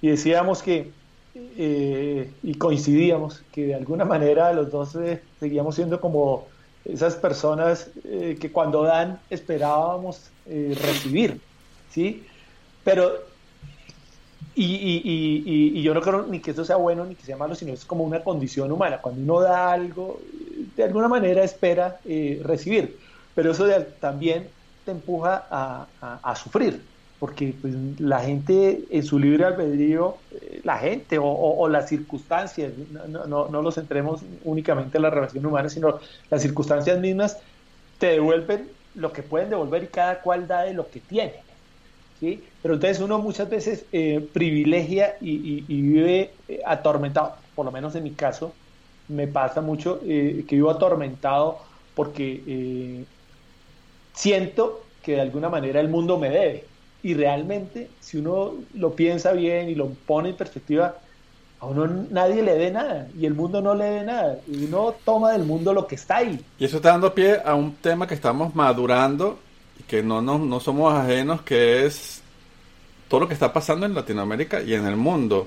y 0.00 0.08
decíamos 0.08 0.62
que 0.62 0.90
eh, 1.34 2.30
y 2.42 2.54
coincidíamos 2.54 3.42
que 3.52 3.66
de 3.66 3.74
alguna 3.74 4.04
manera 4.04 4.52
los 4.52 4.70
dos 4.70 4.94
eh, 4.96 5.22
seguíamos 5.40 5.74
siendo 5.74 6.00
como 6.00 6.46
esas 6.84 7.14
personas 7.14 7.90
que 8.02 8.50
cuando 8.50 8.82
dan 8.82 9.20
esperábamos 9.30 10.30
recibir, 10.44 11.40
¿sí? 11.92 12.26
Pero 12.82 13.12
y, 14.54 14.64
y, 14.64 15.02
y, 15.04 15.78
y, 15.78 15.82
yo 15.82 15.94
no 15.94 16.00
creo 16.00 16.26
ni 16.26 16.40
que 16.40 16.50
eso 16.50 16.64
sea 16.64 16.74
bueno 16.74 17.04
ni 17.04 17.14
que 17.14 17.24
sea 17.24 17.36
malo, 17.36 17.54
sino 17.54 17.72
es 17.72 17.84
como 17.84 18.02
una 18.02 18.24
condición 18.24 18.72
humana. 18.72 19.00
Cuando 19.00 19.22
uno 19.22 19.40
da 19.40 19.72
algo, 19.72 20.20
de 20.76 20.84
alguna 20.84 21.08
manera 21.08 21.42
espera 21.42 21.98
eh, 22.04 22.40
recibir, 22.44 22.98
pero 23.34 23.52
eso 23.52 23.66
también 24.00 24.48
te 24.84 24.90
empuja 24.90 25.46
a, 25.50 25.86
a, 26.22 26.36
sufrir, 26.36 26.82
porque 27.18 27.54
pues, 27.60 27.74
la 28.00 28.20
gente 28.20 28.84
en 28.90 29.04
su 29.04 29.18
libre 29.18 29.44
albedrío, 29.44 30.16
eh, 30.32 30.60
la 30.64 30.78
gente 30.78 31.18
o, 31.20 31.68
las 31.68 31.88
circunstancias, 31.88 32.72
no, 33.08 33.26
no, 33.26 33.48
no 33.48 33.62
nos 33.62 33.76
centremos 33.76 34.22
únicamente 34.44 34.98
en 34.98 35.02
la 35.02 35.10
relación 35.10 35.46
humana, 35.46 35.68
sino 35.68 36.00
las 36.30 36.42
circunstancias 36.42 36.98
mismas 36.98 37.38
te 37.98 38.08
devuelven 38.08 38.68
lo 38.94 39.12
que 39.12 39.22
pueden 39.22 39.50
devolver 39.50 39.84
y 39.84 39.86
cada 39.86 40.20
cual 40.20 40.46
da 40.46 40.62
de 40.62 40.74
lo 40.74 40.90
que 40.90 41.00
tiene. 41.00 41.34
Pero 42.62 42.74
entonces 42.74 43.00
uno 43.00 43.18
muchas 43.18 43.50
veces 43.50 43.84
eh, 43.92 44.26
privilegia 44.32 45.16
y, 45.20 45.62
vive 45.62 46.30
eh, 46.48 46.60
atormentado, 46.64 47.34
por 47.54 47.66
lo 47.66 47.72
menos 47.72 47.96
en 47.96 48.04
mi 48.04 48.12
caso, 48.12 48.54
me 49.12 49.26
pasa 49.26 49.60
mucho 49.60 50.00
eh, 50.04 50.44
que 50.48 50.56
vivo 50.56 50.70
atormentado 50.70 51.58
porque 51.94 53.04
siento 54.14 54.82
que 55.02 55.12
de 55.12 55.20
alguna 55.20 55.48
manera 55.48 55.80
el 55.80 55.88
mundo 55.88 56.18
me 56.18 56.30
debe. 56.30 56.64
Y 57.02 57.14
realmente, 57.14 57.90
si 58.00 58.18
uno 58.18 58.54
lo 58.74 58.92
piensa 58.94 59.32
bien 59.32 59.68
y 59.68 59.74
lo 59.74 59.88
pone 59.88 60.30
en 60.30 60.36
perspectiva, 60.36 60.94
a 61.60 61.66
uno 61.66 61.86
nadie 62.10 62.42
le 62.42 62.54
dé 62.54 62.70
nada 62.70 63.08
y 63.18 63.26
el 63.26 63.34
mundo 63.34 63.60
no 63.60 63.74
le 63.74 63.84
dé 63.84 64.04
nada. 64.04 64.38
Y 64.46 64.64
uno 64.64 64.94
toma 65.04 65.32
del 65.32 65.44
mundo 65.44 65.74
lo 65.74 65.86
que 65.86 65.96
está 65.96 66.18
ahí. 66.18 66.40
Y 66.58 66.64
eso 66.64 66.76
está 66.76 66.90
dando 66.90 67.12
pie 67.12 67.40
a 67.44 67.54
un 67.54 67.74
tema 67.74 68.06
que 68.06 68.14
estamos 68.14 68.54
madurando 68.54 69.38
que 69.86 70.02
no, 70.02 70.22
no, 70.22 70.38
no 70.38 70.60
somos 70.60 70.94
ajenos, 70.94 71.42
que 71.42 71.86
es 71.86 72.22
todo 73.08 73.20
lo 73.20 73.28
que 73.28 73.34
está 73.34 73.52
pasando 73.52 73.86
en 73.86 73.94
Latinoamérica 73.94 74.62
y 74.62 74.74
en 74.74 74.86
el 74.86 74.96
mundo, 74.96 75.46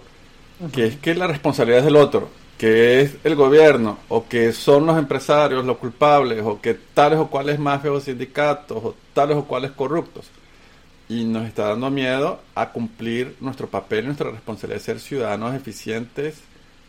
que 0.71 0.86
es 0.86 0.97
que 0.97 1.15
la 1.15 1.28
responsabilidad 1.28 1.80
es 1.80 1.86
del 1.86 1.95
otro, 1.95 2.30
que 2.58 3.02
es 3.02 3.15
el 3.24 3.36
gobierno, 3.36 4.00
o 4.08 4.28
que 4.28 4.54
son 4.54 4.86
los 4.86 4.98
empresarios 4.98 5.65
los 5.65 5.78
culpables, 5.78 6.41
o 6.44 6.62
que 6.62 6.74
tales 6.74 7.20
o 7.20 7.28
cuales 7.28 7.60
mafias 7.60 7.94
o 7.94 8.00
sindicatos, 8.00 8.78
o 8.84 8.96
tales 9.13 9.38
o 9.38 9.46
cuales 9.46 9.72
corruptos. 9.72 10.28
Y 11.10 11.26
nos 11.26 11.46
está 11.46 11.68
dando 11.70 11.91
miedo 11.91 12.39
a 12.56 12.72
cumplir 12.72 13.36
nuestro 13.41 13.68
papel, 13.68 14.06
nuestra 14.06 14.32
responsabilidad 14.32 14.80
de 14.80 14.86
ser 14.86 15.00
ciudadanos 15.00 15.54
eficientes, 15.54 16.41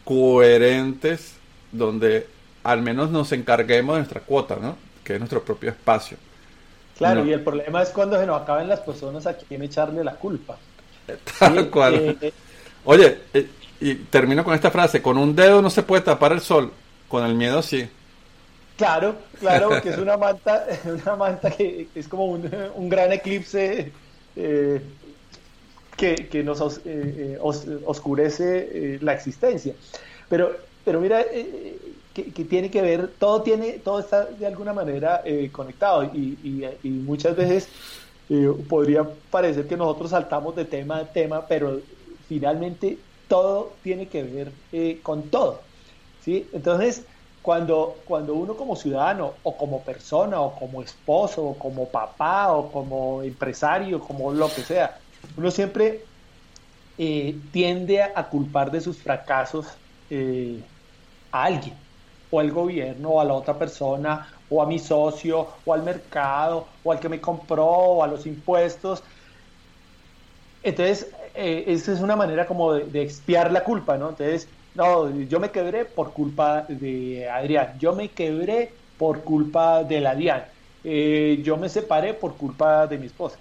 coherentes, 0.04 1.34
donde 1.72 2.26
al 2.62 2.82
menos 2.82 3.10
nos 3.10 3.32
encarguemos 3.32 3.96
de 3.96 4.00
nuestra 4.00 4.20
cuota, 4.20 4.56
¿no? 4.60 4.76
que 5.04 5.14
es 5.14 5.18
nuestro 5.18 5.42
propio 5.42 5.70
espacio. 5.70 6.16
Claro, 6.96 7.24
y 7.26 7.32
el 7.32 7.42
problema 7.42 7.82
es 7.82 7.90
cuando 7.90 8.18
se 8.18 8.26
nos 8.26 8.40
acaben 8.40 8.68
las 8.68 8.80
personas 8.80 9.26
a 9.26 9.36
quien 9.36 9.62
echarle 9.62 10.02
la 10.02 10.14
culpa. 10.14 10.56
Tal 11.38 11.70
cual. 11.70 11.94
Eh, 11.94 12.16
eh, 12.22 12.32
Oye, 12.86 13.18
eh, 13.34 13.48
y 13.80 13.94
termino 13.94 14.44
con 14.44 14.54
esta 14.54 14.70
frase, 14.70 15.02
con 15.02 15.18
un 15.18 15.34
dedo 15.34 15.62
no 15.62 15.70
se 15.70 15.82
puede 15.82 16.02
tapar 16.02 16.32
el 16.32 16.40
sol, 16.40 16.72
con 17.08 17.24
el 17.24 17.34
miedo 17.34 17.62
sí. 17.62 17.88
Claro, 18.76 19.16
claro, 19.40 19.70
porque 19.70 19.90
es 19.90 19.98
una 19.98 20.16
manta, 20.16 20.66
una 20.84 21.16
manta 21.16 21.50
que 21.50 21.88
es 21.94 22.08
como 22.08 22.26
un, 22.26 22.50
gran 22.88 23.12
eclipse 23.12 23.92
que, 25.96 26.42
nos 26.44 26.60
oscurece 26.60 28.98
la 29.00 29.14
existencia. 29.14 29.74
Pero, 30.28 30.54
pero 30.84 31.00
mira, 31.00 31.24
que, 32.24 32.44
tiene 32.44 32.70
que 32.70 32.80
ver, 32.80 33.10
todo 33.18 33.42
tiene, 33.42 33.72
todo 33.72 34.00
está 34.00 34.24
de 34.24 34.46
alguna 34.46 34.72
manera 34.72 35.20
eh, 35.24 35.50
conectado 35.52 36.04
y, 36.04 36.64
muchas 36.84 37.36
veces 37.36 37.68
eh, 38.30 38.50
podría 38.68 39.06
parecer 39.30 39.66
que 39.66 39.76
nosotros 39.76 40.10
saltamos 40.10 40.56
de 40.56 40.64
tema 40.64 40.98
a 40.98 41.04
tema, 41.04 41.46
pero 41.46 41.80
finalmente 42.28 42.98
todo 43.28 43.72
tiene 43.82 44.08
que 44.08 44.22
ver 44.22 44.52
eh, 44.72 45.00
con 45.02 45.24
todo. 45.30 45.60
¿sí? 46.24 46.48
Entonces, 46.52 47.04
cuando, 47.42 47.96
cuando 48.06 48.34
uno 48.34 48.56
como 48.56 48.76
ciudadano 48.76 49.34
o 49.42 49.56
como 49.56 49.80
persona 49.82 50.40
o 50.40 50.54
como 50.56 50.82
esposo 50.82 51.44
o 51.44 51.54
como 51.54 51.88
papá 51.88 52.52
o 52.52 52.70
como 52.70 53.22
empresario, 53.22 54.00
como 54.00 54.32
lo 54.32 54.48
que 54.48 54.62
sea, 54.62 54.98
uno 55.36 55.50
siempre 55.50 56.02
tiende 57.52 58.02
a, 58.02 58.26
culpar 58.28 58.70
de 58.70 58.80
sus 58.80 58.96
fracasos 58.96 59.66
a 61.30 61.42
alguien 61.44 61.74
o 62.30 62.40
al 62.40 62.50
gobierno 62.50 63.10
o 63.10 63.20
a 63.20 63.24
la 63.24 63.34
otra 63.34 63.54
persona 63.54 64.28
o 64.48 64.62
a 64.62 64.66
mi 64.66 64.78
socio 64.78 65.48
o 65.64 65.74
al 65.74 65.82
mercado 65.82 66.66
o 66.82 66.92
al 66.92 67.00
que 67.00 67.08
me 67.08 67.20
compró 67.20 67.66
o 67.66 68.02
a 68.02 68.06
los 68.06 68.26
impuestos. 68.26 69.02
Entonces, 70.62 71.08
eh, 71.36 71.64
esa 71.68 71.92
es 71.92 72.00
una 72.00 72.16
manera 72.16 72.46
como 72.46 72.74
de, 72.74 73.02
expiar 73.02 73.52
la 73.52 73.62
culpa, 73.62 73.96
¿no? 73.96 74.10
Entonces, 74.10 74.48
no, 74.74 75.10
yo 75.20 75.40
me 75.40 75.50
quebré 75.50 75.84
por 75.84 76.12
culpa 76.12 76.62
de 76.68 77.28
Adrián, 77.28 77.76
yo 77.78 77.94
me 77.94 78.08
quebré 78.08 78.72
por 78.98 79.22
culpa 79.22 79.84
de 79.84 80.00
la 80.00 80.14
Dian, 80.14 80.44
eh, 80.84 81.40
yo 81.42 81.56
me 81.56 81.68
separé 81.68 82.14
por 82.14 82.36
culpa 82.36 82.86
de 82.86 82.98
mi 82.98 83.06
esposa. 83.06 83.38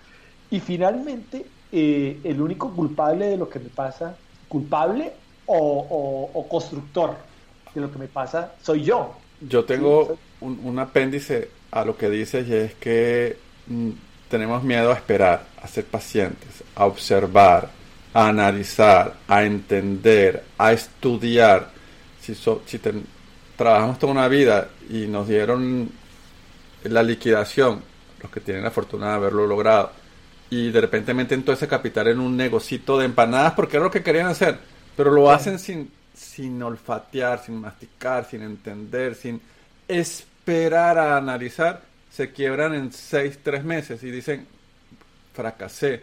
Y 0.50 0.60
finalmente, 0.60 1.46
eh, 1.72 2.20
el 2.24 2.42
único 2.42 2.72
culpable 2.74 3.28
de 3.28 3.38
lo 3.38 3.50
que 3.50 3.60
me 3.60 3.70
pasa, 3.70 4.16
culpable 4.48 5.12
o 5.48 6.48
constructor, 6.50 7.16
que 7.76 7.82
lo 7.82 7.92
que 7.92 8.00
me 8.00 8.08
pasa 8.08 8.54
soy 8.64 8.84
yo. 8.84 9.14
Yo 9.42 9.66
tengo 9.66 10.18
un, 10.40 10.80
apéndice 10.80 11.50
a 11.72 11.84
lo 11.84 11.98
que 11.98 12.10
dices 12.10 12.48
y 12.48 12.56
es 12.56 12.74
que 12.76 13.38
mm, 13.68 13.90
tenemos 14.30 14.64
miedo 14.64 14.92
a 14.92 14.96
esperar, 14.96 15.44
a 15.62 15.68
ser 15.68 15.86
pacientes, 15.86 16.64
a 16.74 16.86
observar, 16.86 17.70
a 18.16 18.30
analizar, 18.30 19.18
a 19.28 19.44
entender, 19.44 20.42
a 20.58 20.72
estudiar. 20.72 21.70
Si, 22.22 22.34
si 22.34 22.80
trabajamos 23.58 24.00
toda 24.00 24.14
una 24.14 24.30
vida 24.30 24.70
y 24.90 25.06
nos 25.06 25.28
dieron 25.28 25.92
la 26.86 27.04
liquidación, 27.04 27.84
los 28.22 28.32
que 28.32 28.40
tienen 28.40 28.64
la 28.64 28.72
fortuna 28.72 29.10
de 29.10 29.16
haberlo 29.16 29.46
logrado, 29.46 29.92
y 30.50 30.72
de 30.72 30.80
repente 30.80 31.14
meten 31.14 31.44
todo 31.44 31.56
ese 31.56 31.68
capital 31.68 32.08
en 32.08 32.22
un 32.22 32.38
negocito 32.38 32.98
de 32.98 33.06
empanadas 33.06 33.52
porque 33.52 33.78
es 33.78 33.84
lo 33.84 33.92
que 33.92 34.02
querían 34.02 34.28
hacer, 34.28 34.60
pero 34.96 35.12
lo 35.12 35.30
hacen 35.30 35.60
sin 35.60 35.92
sin 36.14 36.64
olfatear, 36.64 37.44
sin 37.44 37.60
masticar, 37.60 38.26
sin 38.26 38.42
entender, 38.42 39.16
sin 39.16 39.42
esperar 39.88 40.98
a 40.98 41.18
analizar, 41.18 41.82
se 42.10 42.32
quiebran 42.32 42.74
en 42.74 42.94
seis, 42.94 43.40
tres 43.44 43.66
meses 43.66 44.02
y 44.04 44.10
dicen, 44.10 44.48
fracasé. 45.34 46.02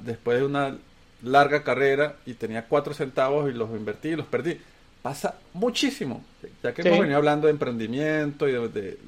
después 0.00 0.40
de 0.40 0.44
una 0.44 0.76
larga 1.22 1.62
carrera 1.62 2.16
y 2.26 2.34
tenía 2.34 2.66
cuatro 2.66 2.94
centavos 2.94 3.50
y 3.50 3.54
los 3.54 3.70
invertí 3.70 4.08
y 4.08 4.16
los 4.16 4.26
perdí. 4.26 4.58
Pasa 5.02 5.34
muchísimo, 5.54 6.22
ya 6.62 6.74
que 6.74 6.82
hemos 6.82 7.00
venido 7.00 7.16
hablando 7.16 7.46
de 7.46 7.52
emprendimiento 7.52 8.46
y 8.46 8.52
de, 8.52 8.98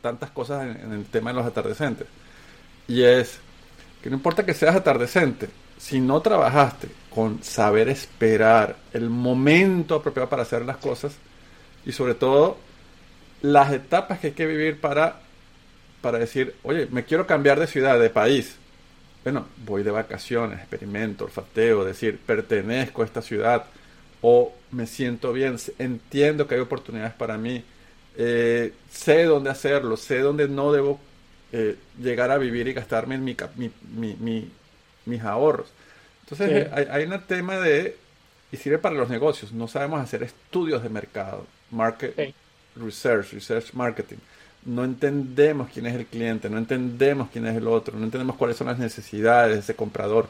tantas 0.00 0.30
cosas 0.30 0.62
en, 0.62 0.84
en, 0.84 0.92
el 0.92 1.04
tema 1.04 1.30
de 1.30 1.36
los 1.36 1.46
atardecentes. 1.46 2.06
Y 2.86 3.02
es 3.02 3.38
que 4.02 4.08
no 4.08 4.16
importa 4.16 4.46
que 4.46 4.54
seas 4.54 4.74
atardecente, 4.74 5.48
si 5.76 6.00
no 6.00 6.20
trabajaste 6.22 6.88
con 7.14 7.42
saber 7.42 7.88
esperar 7.88 8.76
el 8.92 9.10
momento 9.10 9.96
apropiado 9.96 10.28
para 10.28 10.42
hacer 10.42 10.64
las 10.64 10.78
cosas 10.78 11.14
y 11.84 11.92
sobre 11.92 12.14
todo 12.14 12.56
las 13.42 13.72
etapas 13.72 14.18
que 14.18 14.28
hay 14.28 14.32
que 14.32 14.46
vivir 14.46 14.80
para, 14.80 15.20
para 16.00 16.18
decir, 16.18 16.54
oye, 16.62 16.86
me 16.90 17.04
quiero 17.04 17.26
cambiar 17.26 17.60
de 17.60 17.66
ciudad, 17.66 17.98
de 17.98 18.10
país. 18.10 18.56
Bueno, 19.30 19.46
voy 19.66 19.82
de 19.82 19.90
vacaciones, 19.90 20.58
experimento, 20.58 21.26
olfateo, 21.26 21.84
decir, 21.84 22.18
pertenezco 22.18 23.02
a 23.02 23.04
esta 23.04 23.20
ciudad 23.20 23.66
o 24.22 24.54
me 24.70 24.86
siento 24.86 25.34
bien, 25.34 25.58
entiendo 25.78 26.48
que 26.48 26.54
hay 26.54 26.62
oportunidades 26.62 27.12
para 27.12 27.36
mí, 27.36 27.62
eh, 28.16 28.72
sé 28.90 29.24
dónde 29.24 29.50
hacerlo, 29.50 29.98
sé 29.98 30.20
dónde 30.20 30.48
no 30.48 30.72
debo 30.72 30.98
eh, 31.52 31.76
llegar 32.00 32.30
a 32.30 32.38
vivir 32.38 32.68
y 32.68 32.72
gastarme 32.72 33.16
en 33.16 33.24
mi, 33.24 33.36
mi, 33.56 34.14
mi, 34.14 34.50
mis 35.04 35.22
ahorros. 35.22 35.68
Entonces 36.22 36.72
hay, 36.72 37.04
un 37.04 37.20
tema 37.20 37.58
de, 37.58 37.98
y 38.50 38.56
sirve 38.56 38.78
para 38.78 38.94
los 38.94 39.10
negocios, 39.10 39.52
no 39.52 39.68
sabemos 39.68 40.00
hacer 40.00 40.22
estudios 40.22 40.82
de 40.82 40.88
mercado, 40.88 41.46
market 41.70 42.34
research, 42.76 43.34
research 43.34 43.74
marketing. 43.74 44.16
No 44.68 44.84
entendemos 44.84 45.70
quién 45.72 45.86
es 45.86 45.94
el 45.94 46.04
cliente, 46.04 46.50
no 46.50 46.58
entendemos 46.58 47.30
quién 47.32 47.46
es 47.46 47.56
el 47.56 47.66
otro, 47.66 47.96
no 47.96 48.04
entendemos 48.04 48.36
cuáles 48.36 48.58
son 48.58 48.66
las 48.66 48.78
necesidades 48.78 49.54
de 49.54 49.60
ese 49.60 49.74
comprador. 49.74 50.28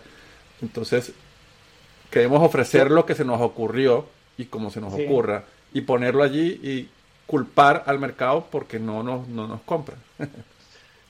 Entonces, 0.62 1.12
queremos 2.10 2.42
ofrecer 2.42 2.90
lo 2.90 3.04
que 3.04 3.16
se 3.16 3.24
nos 3.24 3.40
ocurrió 3.40 4.06
y 4.36 4.44
como 4.44 4.70
se 4.70 4.80
nos 4.80 4.94
ocurra 4.94 5.44
y 5.72 5.80
ponerlo 5.80 6.22
allí 6.22 6.60
y 6.62 6.88
culpar 7.26 7.82
al 7.86 7.98
mercado 7.98 8.46
porque 8.48 8.78
no 8.78 9.02
nos, 9.02 9.26
no 9.26 9.48
nos 9.48 9.60
compran. 9.62 9.98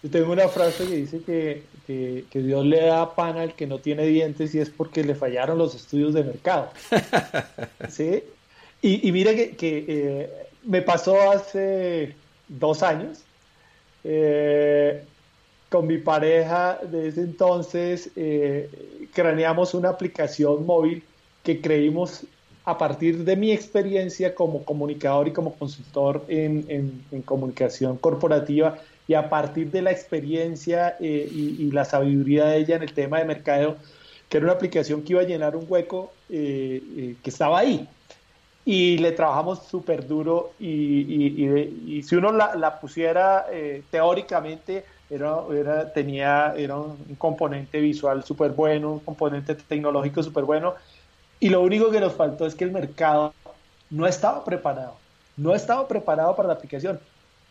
Yo 0.02 0.10
tengo 0.10 0.32
una 0.32 0.48
frase 0.48 0.86
que 0.86 0.94
dice 0.94 1.20
que, 1.22 1.64
que, 1.86 2.40
Dios 2.40 2.64
le 2.64 2.82
da 2.82 3.14
pan 3.16 3.36
al 3.36 3.54
que 3.54 3.66
no 3.66 3.78
tiene 3.78 4.06
dientes 4.06 4.54
y 4.54 4.60
es 4.60 4.70
porque 4.70 5.02
le 5.02 5.16
fallaron 5.16 5.58
los 5.58 5.74
estudios 5.74 6.14
de 6.14 6.22
mercado. 6.22 6.70
¿Sí? 7.88 8.22
Y, 8.80 9.08
y 9.08 9.12
mira 9.12 9.34
que, 9.34 9.56
que 9.56 9.84
eh, 9.88 10.30
me 10.64 10.82
pasó 10.82 11.32
hace 11.32 12.14
dos 12.48 12.82
años. 12.82 13.20
Eh, 14.04 15.04
con 15.68 15.86
mi 15.86 15.98
pareja 15.98 16.78
de 16.82 17.08
ese 17.08 17.20
entonces 17.20 18.10
eh, 18.16 18.70
craneamos 19.12 19.74
una 19.74 19.90
aplicación 19.90 20.64
móvil 20.64 21.02
que 21.42 21.60
creímos 21.60 22.24
a 22.68 22.76
partir 22.76 23.24
de 23.24 23.34
mi 23.34 23.50
experiencia 23.50 24.34
como 24.34 24.62
comunicador 24.62 25.26
y 25.26 25.32
como 25.32 25.54
consultor 25.54 26.22
en, 26.28 27.02
comunicación 27.24 27.96
corporativa 27.96 28.76
y 29.06 29.14
a 29.14 29.30
partir 29.30 29.70
de 29.70 29.80
la 29.80 29.90
experiencia 29.90 30.94
eh, 31.00 31.26
y, 31.32 31.70
la 31.70 31.86
sabiduría 31.86 32.44
de 32.44 32.58
ella 32.58 32.76
en 32.76 32.82
el 32.82 32.92
tema 32.92 33.20
de 33.20 33.24
mercadeo, 33.24 33.76
que 34.28 34.36
era 34.36 34.44
una 34.44 34.52
aplicación 34.52 35.02
que 35.02 35.14
iba 35.14 35.22
a 35.22 35.24
llenar 35.24 35.56
un 35.56 35.64
hueco 35.66 36.12
eh, 36.28 36.82
eh, 36.94 37.14
que 37.22 37.30
estaba 37.30 37.58
ahí. 37.58 37.88
Y 38.64 38.98
le 38.98 39.12
trabajamos 39.12 39.62
súper 39.66 40.06
duro 40.06 40.52
y, 40.60 42.02
si 42.02 42.16
uno 42.16 42.32
la, 42.32 42.78
pusiera 42.80 43.46
teóricamente, 43.90 44.84
era, 45.10 45.90
tenía, 45.92 46.54
era 46.56 46.76
un 46.76 47.16
componente 47.16 47.80
visual 47.80 48.22
súper 48.24 48.50
bueno, 48.50 48.92
un 48.92 49.00
componente 49.00 49.54
tecnológico 49.54 50.22
súper 50.22 50.44
bueno, 50.44 50.74
y 51.40 51.48
lo 51.48 51.62
único 51.62 51.90
que 51.90 52.00
nos 52.00 52.12
faltó 52.14 52.46
es 52.46 52.54
que 52.54 52.64
el 52.64 52.72
mercado 52.72 53.32
no 53.90 54.06
estaba 54.06 54.44
preparado, 54.44 54.96
no 55.36 55.54
estaba 55.54 55.86
preparado 55.86 56.34
para 56.34 56.48
la 56.48 56.54
aplicación. 56.54 56.98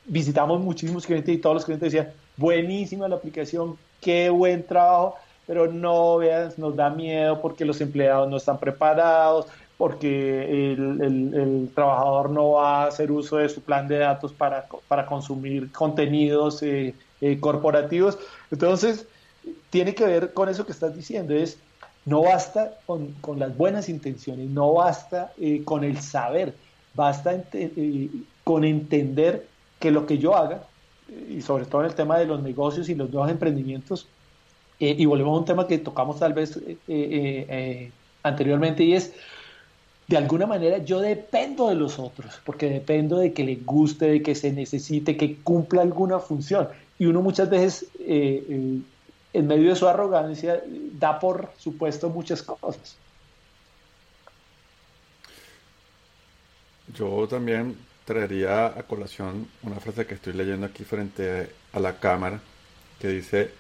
Visitamos 0.06 0.60
muchísimos 0.60 1.06
clientes 1.06 1.34
y 1.34 1.38
todos 1.38 1.56
los 1.56 1.65
clientes 1.65 1.91
decían, 1.91 2.13
buenísima 2.36 3.08
la 3.08 3.15
aplicación, 3.15 3.78
qué 4.02 4.30
buen 4.30 4.65
trabajo, 4.65 5.15
pero 5.46 5.72
no 5.72 6.17
veas, 6.17 6.58
nos 6.58 6.76
da 6.76 6.89
miedo 6.89 7.41
porque 7.41 7.65
los 7.65 7.80
empleados 7.82 8.30
no 8.30 8.38
están 8.38 8.60
preparados, 8.60 9.48
porque 9.78 10.74
el, 10.74 11.70
trabajador 11.76 12.30
no 12.32 12.52
va 12.52 12.84
a 12.84 12.88
hacer 12.88 13.12
uso 13.12 13.38
de 13.38 13.50
su 13.50 13.62
plan 13.62 13.88
de 13.88 14.00
datos 14.00 14.34
para, 14.34 14.66
para 14.88 15.06
consumir 15.06 15.72
contenidos 15.72 16.63
eh, 16.63 16.96
eh, 17.22 17.40
corporativos. 17.40 18.18
Entonces, 18.50 19.08
tiene 19.70 19.94
que 19.94 20.06
ver 20.06 20.34
con 20.34 20.50
eso 20.50 20.66
que 20.66 20.72
estás 20.72 20.96
diciendo, 20.96 21.34
es 21.34 21.60
no 22.08 22.22
basta 22.22 22.78
con, 22.86 23.13
las 23.38 23.56
buenas 23.58 23.90
intenciones, 23.90 24.50
no 24.50 24.74
basta 24.74 25.34
eh, 25.40 25.62
con 25.66 25.84
el 25.84 26.00
saber, 26.00 26.54
basta 26.94 27.44
eh, 27.52 28.10
con 28.46 28.63
entender 28.63 29.46
que 29.78 29.92
lo 29.92 30.06
que 30.06 30.18
yo 30.18 30.34
haga, 30.34 30.63
eh, 31.10 31.36
y 31.38 31.42
sobre 31.42 31.66
todo 31.66 31.82
en 31.82 31.88
el 31.88 31.96
tema 31.96 32.18
de 32.18 32.26
los 32.26 32.42
negocios 32.42 32.88
y 32.88 32.96
los 32.96 33.10
nuevos 33.10 33.30
emprendimientos, 33.30 34.08
y 34.80 35.06
volvemos 35.06 35.36
a 35.36 35.40
un 35.40 35.46
tema 35.46 35.68
que 35.68 35.80
tocamos 35.80 36.20
tal 36.20 36.34
vez 36.34 36.60
anteriormente, 38.22 38.84
y 38.84 38.94
es, 38.94 39.12
de 40.08 40.17
alguna 40.17 40.46
manera 40.46 40.78
yo 40.80 41.02
dependo 41.02 41.67
de 41.70 41.76
los 41.76 42.00
otros, 42.00 42.39
porque 42.46 42.70
dependo 42.70 43.17
de 43.17 43.34
que 43.34 43.43
le 43.43 43.58
guste, 43.58 44.06
de 44.08 44.22
que 44.22 44.36
se 44.36 44.54
necesite, 44.54 45.17
que 45.17 45.38
cumpla 45.38 45.82
alguna 45.82 46.20
función. 46.20 46.70
Y 46.98 47.06
uno 47.06 47.22
muchas 47.22 47.50
veces 47.50 47.88
en 48.00 48.86
medio 49.34 49.70
de 49.70 49.76
su 49.76 49.88
arrogancia, 49.88 50.63
da 50.93 51.20
por 51.20 51.52
supuesto 51.58 52.10
muchas 52.10 52.41
cosas. 52.41 52.96
Yo 56.93 57.28
también 57.28 57.76
traería 58.06 58.67
a 58.67 58.84
colación 58.84 59.50
una 59.62 59.82
frase 59.82 60.06
que 60.06 60.13
estoy 60.13 60.32
leyendo 60.34 60.65
aquí 60.65 60.86
frente 60.86 61.50
a 61.74 61.80
la 61.82 62.00
cámara, 62.00 62.39
que 63.00 63.10
dice, 63.10 63.52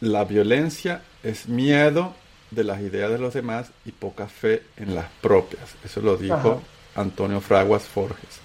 la 0.00 0.24
violencia 0.24 1.02
es 1.22 1.48
miedo 1.48 2.14
de 2.56 2.64
las 2.64 2.80
ideas 2.80 3.10
de 3.10 3.18
los 3.18 3.34
demás 3.34 3.70
y 3.84 3.92
poca 3.92 4.26
fe 4.26 4.62
en 4.76 4.94
las 4.94 5.06
propias. 5.20 5.76
Eso 5.84 6.00
lo 6.00 6.16
dijo 6.16 6.62
Antonio 6.96 7.40
Fraguas 7.40 7.84
Forges. 7.84 8.40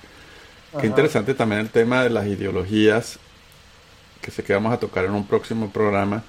Qué 0.79 0.87
interesante 0.87 1.33
también 1.33 1.61
el 1.61 1.69
tema 1.69 2.03
de 2.03 2.09
las 2.09 2.27
ideologías, 2.27 3.19
que 4.21 4.31
sé 4.31 4.43
que 4.43 4.53
vamos 4.53 4.73
a 4.73 4.79
tocar 4.79 5.05
en 5.05 5.11
un 5.11 5.25
próximo 5.25 5.69
programa, 5.69 6.23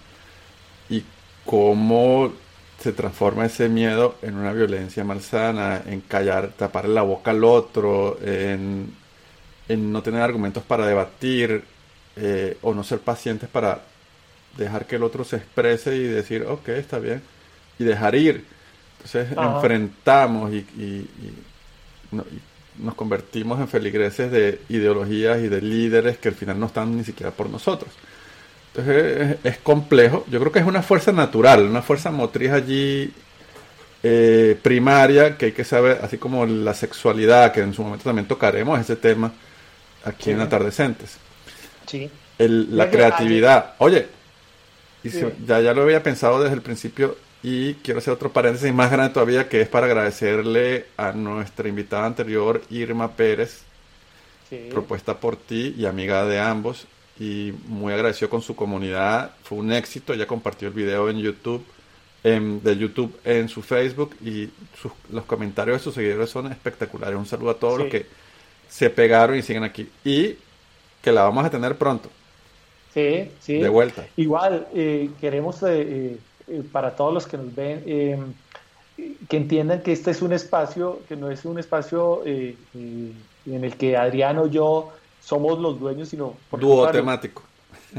y 0.88 1.05
cómo 1.45 2.33
se 2.81 2.92
transforma 2.92 3.47
ese 3.47 3.68
miedo 3.68 4.16
en 4.23 4.37
una 4.37 4.53
violencia 4.53 5.05
malsana, 5.05 5.83
en 5.87 6.01
callar, 6.01 6.49
tapar 6.57 6.88
la 6.88 7.03
boca 7.03 7.31
al 7.31 7.45
otro, 7.45 8.18
en, 8.21 8.92
no 9.68 10.03
tener 10.03 10.21
argumentos 10.21 10.62
para 10.64 10.87
debatir 10.87 11.64
eh, 12.16 12.59
o 12.62 12.75
no 12.75 12.85
ser 12.85 12.99
pacientes 12.99 13.49
para 13.49 13.83
dejar 14.57 14.87
que 14.87 14.97
el 14.97 15.03
otro 15.03 15.25
se 15.25 15.37
exprese 15.37 15.97
y 15.97 16.03
decir, 16.03 16.42
ok, 16.42 16.68
está 16.71 16.99
bien, 16.99 17.23
y 17.79 17.85
dejar 17.85 18.15
ir. 18.15 18.45
Entonces 18.99 19.37
enfrentamos 19.37 20.53
y, 20.53 21.07
nos 22.79 22.95
convertimos 22.95 23.61
en 23.61 23.69
feligreses 23.69 24.31
de 24.31 24.61
ideologías 24.69 25.41
y 25.41 25.49
de 25.49 25.61
líderes 25.61 26.19
que 26.19 26.29
al 26.29 26.35
final 26.35 26.59
no 26.59 26.67
están 26.67 26.97
ni 26.97 27.05
siquiera 27.05 27.31
por 27.31 27.51
nosotros. 27.51 27.91
Entonces 28.75 29.39
es, 29.45 29.59
complejo. 29.59 30.25
Yo 30.31 30.41
creo 30.41 30.53
que 30.53 30.61
es 30.61 30.67
una 30.67 30.83
fuerza 30.83 31.13
natural, 31.13 31.67
una 31.67 31.83
fuerza 31.83 32.11
motriz 32.11 32.51
allí 32.51 33.13
eh, 34.03 34.59
primaria 34.63 35.37
que 35.37 35.47
hay 35.47 35.53
que 35.53 35.65
saber, 35.65 36.01
así 36.03 36.17
como 36.17 36.47
la 36.47 36.73
sexualidad, 36.73 37.53
que 37.53 37.61
en 37.61 37.75
su 37.75 37.83
momento 37.83 38.05
también 38.05 38.27
tocaremos 38.27 38.81
ese 38.81 38.97
tema 38.97 39.33
aquí 40.05 40.31
en 40.31 40.41
Atardecentes. 40.41 41.19
Sí. 41.87 42.11
la 42.39 42.91
creatividad. 42.91 43.75
Oye, 43.79 44.07
ya, 45.47 45.61
ya 45.61 45.75
lo 45.75 45.83
había 45.83 46.03
pensado 46.03 46.43
desde 46.43 46.55
el 46.55 46.63
principio 46.63 47.17
y 47.43 47.75
quiero 47.75 47.99
hacer 47.99 48.13
otro 48.13 48.33
paréntesis 48.33 48.73
más 48.73 48.91
grande 48.91 49.15
todavía 49.15 49.49
que 49.49 49.61
es 49.61 49.69
para 49.69 49.87
agradecerle 49.87 50.87
a 50.97 51.13
nuestra 51.13 51.69
invitada 51.69 52.07
anterior, 52.07 52.63
Irma 52.71 53.13
Pérez, 53.13 53.63
propuesta 54.71 55.19
por 55.19 55.37
ti 55.37 55.75
y 55.77 55.87
amiga 55.87 56.25
de 56.27 56.39
ambos, 56.39 56.87
y 57.19 57.53
muy 57.67 57.93
agradecido 57.93 58.31
con 58.31 58.43
su 58.43 58.55
comunidad. 58.57 59.33
Fue 59.45 59.59
un 59.59 59.73
éxito. 59.73 60.13
Ella 60.13 60.27
compartió 60.27 60.69
el 60.69 60.75
video 60.75 61.09
en 61.09 61.19
YouTube, 61.19 61.65
en, 62.25 62.63
de 62.63 62.77
YouTube 62.77 63.19
en 63.25 63.49
su 63.49 63.63
Facebook 63.63 64.17
y 64.25 64.49
los 65.11 65.25
comentarios 65.25 65.79
de 65.79 65.85
sus 65.85 65.95
seguidores 65.95 66.31
son 66.31 66.51
espectaculares. 66.51 67.17
Un 67.17 67.27
saludo 67.27 67.51
a 67.51 67.59
todos 67.59 67.81
los 67.81 67.89
que 67.89 68.07
se 68.69 68.91
pegaron 68.91 69.37
y 69.37 69.43
siguen 69.43 69.65
aquí. 69.65 69.89
Y 70.05 70.37
que 71.01 71.13
la 71.13 71.23
vamos 71.23 71.45
a 71.45 71.51
tener 71.51 71.77
pronto. 71.77 72.11
Sí, 72.95 73.31
sí. 73.41 73.55
De 73.59 73.69
vuelta. 73.69 74.07
Igual, 74.17 74.69
eh, 74.75 75.11
queremos 75.21 75.63
eh, 75.63 75.69
eh, 75.73 76.19
para 76.73 76.97
todos 76.97 77.12
los 77.12 77.27
que 77.27 77.37
nos 77.38 77.55
ven 77.55 78.35
que 79.29 79.37
entiendan 79.37 79.83
que 79.83 79.93
este 79.93 80.11
es 80.11 80.23
un 80.23 80.33
espacio, 80.33 81.01
que 81.09 81.17
no 81.17 81.31
es 81.31 81.45
un 81.45 81.59
espacio 81.59 82.23
en 82.27 83.15
el 83.47 83.77
que 83.77 83.97
Adriano 83.97 84.43
o 84.43 84.47
yo 84.47 84.93
somos 85.21 85.59
los 85.59 85.79
dueños, 85.79 86.09
sino... 86.09 86.35
Dúo 86.59 86.91
temático. 86.91 87.43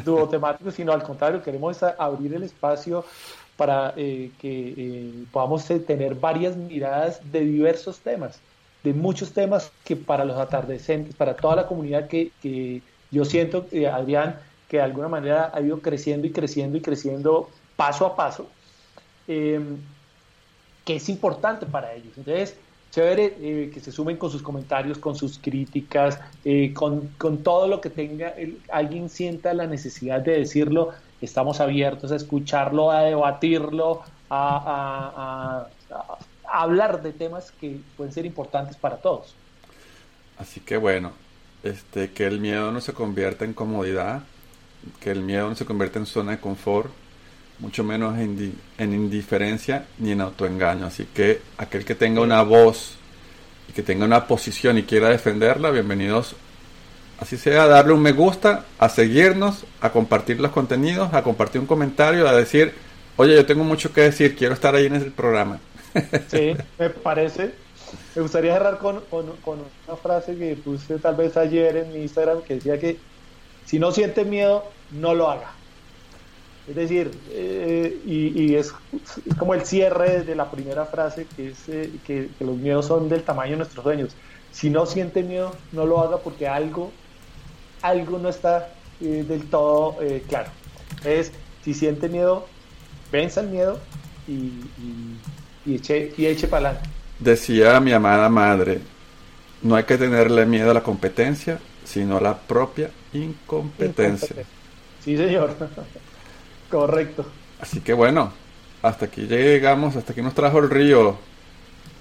Dúo 0.03 0.27
temático, 0.27 0.71
sino 0.71 0.91
al 0.91 1.03
contrario, 1.03 1.41
queremos 1.41 1.81
abrir 1.83 2.33
el 2.33 2.43
espacio 2.43 3.05
para 3.55 3.93
eh, 3.95 4.31
que 4.39 4.73
eh, 4.75 5.25
podamos 5.31 5.69
eh, 5.69 5.79
tener 5.79 6.15
varias 6.15 6.55
miradas 6.55 7.19
de 7.31 7.41
diversos 7.41 7.99
temas, 7.99 8.39
de 8.83 8.93
muchos 8.93 9.31
temas 9.31 9.71
que 9.83 9.95
para 9.95 10.25
los 10.25 10.37
atardecentes, 10.37 11.15
para 11.15 11.35
toda 11.35 11.55
la 11.57 11.67
comunidad 11.67 12.07
que, 12.07 12.31
que 12.41 12.81
yo 13.11 13.25
siento, 13.25 13.65
Adrián, 13.91 14.39
que 14.67 14.77
de 14.77 14.83
alguna 14.83 15.07
manera 15.07 15.51
ha 15.53 15.61
ido 15.61 15.79
creciendo 15.79 16.25
y 16.25 16.31
creciendo 16.31 16.77
y 16.77 16.81
creciendo 16.81 17.49
paso 17.75 18.05
a 18.05 18.15
paso, 18.15 18.47
que 19.27 20.95
es 20.95 21.09
importante 21.09 21.65
para 21.65 21.93
ellos. 21.93 22.17
Entonces, 22.17 22.57
chévere 22.93 23.35
eh, 23.41 23.71
que 23.73 23.79
se 23.79 23.91
sumen 23.91 24.17
con 24.17 24.29
sus 24.29 24.43
comentarios, 24.43 24.99
con 24.99 25.15
sus 25.15 25.39
críticas, 25.39 26.19
eh, 26.45 26.73
con, 26.73 27.09
todo 27.41 27.67
lo 27.67 27.81
que 27.81 27.89
tenga, 27.89 28.35
alguien 28.71 29.09
sienta 29.09 29.51
la 29.55 29.65
necesidad 29.65 30.21
de 30.21 30.37
decirlo, 30.37 30.91
estamos 31.19 31.59
abiertos 31.59 32.11
a 32.11 32.15
escucharlo, 32.15 32.91
a 32.91 33.01
debatirlo, 33.01 34.03
a, 34.29 35.67
hablar 36.45 37.01
de 37.01 37.13
temas 37.13 37.51
que 37.59 37.79
pueden 37.97 38.13
ser 38.13 38.27
importantes 38.27 38.77
para 38.77 38.97
todos. 38.97 39.33
Así 40.37 40.59
que 40.59 40.77
bueno, 40.77 41.13
este, 41.63 42.11
que 42.11 42.27
el 42.27 42.39
miedo 42.39 42.71
no 42.71 42.79
se 42.79 42.93
convierta 42.93 43.43
en 43.43 43.53
comodidad, 43.53 44.21
que 44.99 45.09
el 45.09 45.23
miedo 45.23 45.49
no 45.49 45.55
se 45.55 45.65
convierta 45.65 45.97
en 45.97 46.05
zona 46.05 46.33
de 46.33 46.39
confort, 46.39 46.91
mucho 47.63 47.83
menos 47.85 48.19
en, 48.19 48.93
indiferencia 48.93 49.85
ni 49.97 50.11
en 50.11 50.19
autoengaño. 50.19 50.85
Así 50.85 51.05
que 51.05 51.39
aquel 51.57 51.85
que 51.85 51.95
tenga 51.95 52.19
una 52.19 52.43
voz 52.43 52.95
y 53.69 53.71
que 53.71 53.81
tenga 53.81 54.03
una 54.03 54.27
posición 54.27 54.77
y 54.77 54.83
quiera 54.83 55.07
defenderla, 55.07 55.71
bienvenidos. 55.71 56.35
Así 57.19 57.37
sea, 57.37 57.63
a 57.63 57.67
darle 57.67 57.93
un 57.93 58.01
me 58.01 58.11
gusta, 58.11 58.65
a 58.77 58.89
seguirnos, 58.89 59.63
a 59.79 59.91
compartir 59.91 60.41
los 60.41 60.51
contenidos, 60.51 61.13
a 61.13 61.23
compartir 61.23 61.61
un 61.61 61.67
comentario, 61.67 62.27
a 62.27 62.33
decir, 62.33 62.73
oye, 63.15 63.33
yo 63.33 63.45
tengo 63.45 63.63
mucho 63.63 63.93
que 63.93 64.01
decir, 64.01 64.35
quiero 64.35 64.53
estar 64.53 64.75
ahí 64.75 64.87
en 64.87 64.95
el 64.95 65.11
programa. 65.11 65.59
Sí, 66.27 66.53
me 66.77 66.89
parece. 66.89 67.53
Me 68.15 68.23
gustaría 68.23 68.53
cerrar 68.53 68.79
con 68.79 69.03
una 69.07 69.95
frase 70.01 70.35
que 70.35 70.55
puse 70.55 70.97
tal 70.97 71.15
vez 71.15 71.37
ayer 71.37 71.77
en 71.77 71.93
mi 71.93 72.01
Instagram 72.01 72.41
que 72.41 72.55
decía 72.55 72.77
que 72.77 72.97
si 73.65 73.79
no 73.79 73.91
siente 73.91 74.25
miedo, 74.25 74.65
no 74.91 75.13
lo 75.13 75.29
haga. 75.29 75.51
Es 76.67 76.75
decir, 76.75 77.11
eh, 77.31 77.99
y, 78.05 78.55
es, 78.55 78.73
como 79.37 79.53
el 79.53 79.65
cierre 79.65 80.23
de 80.23 80.33
la 80.33 80.49
primera 80.49 80.85
frase, 80.85 81.27
que 81.35 81.49
es 81.49 81.67
eh, 81.67 81.91
que, 82.07 82.29
los 82.39 82.55
miedos 82.55 82.85
son 82.85 83.09
del 83.09 83.23
tamaño 83.23 83.51
de 83.51 83.57
nuestros 83.57 83.83
sueños. 83.83 84.15
Si 84.51 84.69
no 84.69 84.85
siente 84.85 85.23
miedo, 85.23 85.53
no 85.73 85.85
lo 85.85 85.99
haga 85.99 86.17
porque 86.19 86.47
algo, 86.47 86.91
algo 87.81 88.17
no 88.17 88.29
está 88.29 88.69
eh, 89.01 89.25
del 89.27 89.43
todo 89.49 89.97
claro. 90.29 90.51
Es, 91.03 91.33
si 91.63 91.73
siente 91.73 92.07
miedo, 92.07 92.47
venza 93.11 93.41
el 93.41 93.49
miedo 93.49 93.79
y, 94.25 94.53
y, 95.65 95.75
eche, 95.75 96.13
y 96.17 96.27
eche 96.27 96.47
para 96.47 96.69
adelante. 96.69 96.89
Decía 97.19 97.79
mi 97.81 97.91
amada 97.91 98.29
madre, 98.29 98.79
no 99.61 99.75
hay 99.75 99.83
que 99.83 99.97
tenerle 99.97 100.45
miedo 100.45 100.71
a 100.71 100.73
la 100.73 100.83
competencia, 100.83 101.59
sino 101.83 102.17
a 102.17 102.21
la 102.21 102.37
propia 102.37 102.89
incompetencia. 103.11 104.45
Sí, 105.03 105.17
señor. 105.17 105.55
Correcto. 106.73 107.23
Así 107.61 107.81
que 107.81 107.93
bueno, 107.93 108.33
hasta 108.81 109.05
aquí 109.05 109.27
llegamos, 109.27 109.95
hasta 109.95 110.11
aquí 110.11 110.23
nos 110.23 110.33
trajo 110.33 110.57
el 110.57 110.71
río 110.71 111.15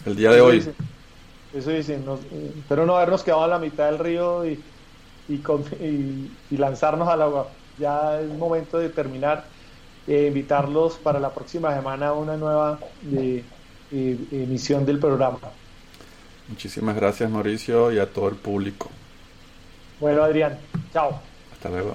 el 0.06 0.16
día 0.16 0.30
de 0.30 0.40
hoy. 0.40 0.66
Eso 1.52 1.70
dicen, 1.70 2.02
eh, 2.32 2.54
espero 2.58 2.86
no 2.86 2.96
habernos 2.96 3.22
quedado 3.22 3.44
a 3.44 3.48
la 3.48 3.58
mitad 3.58 3.84
del 3.90 3.98
río 3.98 4.46
y, 4.46 4.58
y, 5.28 6.56
lanzarnos 6.56 7.06
al 7.06 7.20
agua. 7.20 7.48
Ya 7.78 8.18
es 8.18 8.30
momento 8.30 8.78
de 8.78 8.88
terminar. 8.88 9.44
e 10.08 10.26
invitarlos 10.28 10.94
para 10.94 11.20
la 11.20 11.30
próxima 11.34 11.74
semana 11.74 12.08
a 12.08 12.12
una 12.14 12.38
nueva 12.38 12.78
eh, 13.12 13.44
emisión 13.90 14.86
del 14.86 14.98
programa. 14.98 15.38
Muchísimas 16.48 16.96
gracias 16.96 17.30
Mauricio 17.30 17.92
y 17.92 17.98
a 17.98 18.10
todo 18.10 18.30
el 18.30 18.36
público. 18.36 18.90
Bueno 20.00 20.22
Adrián, 20.22 20.58
chao. 20.94 21.20
Hasta 21.52 21.68
luego. 21.68 21.94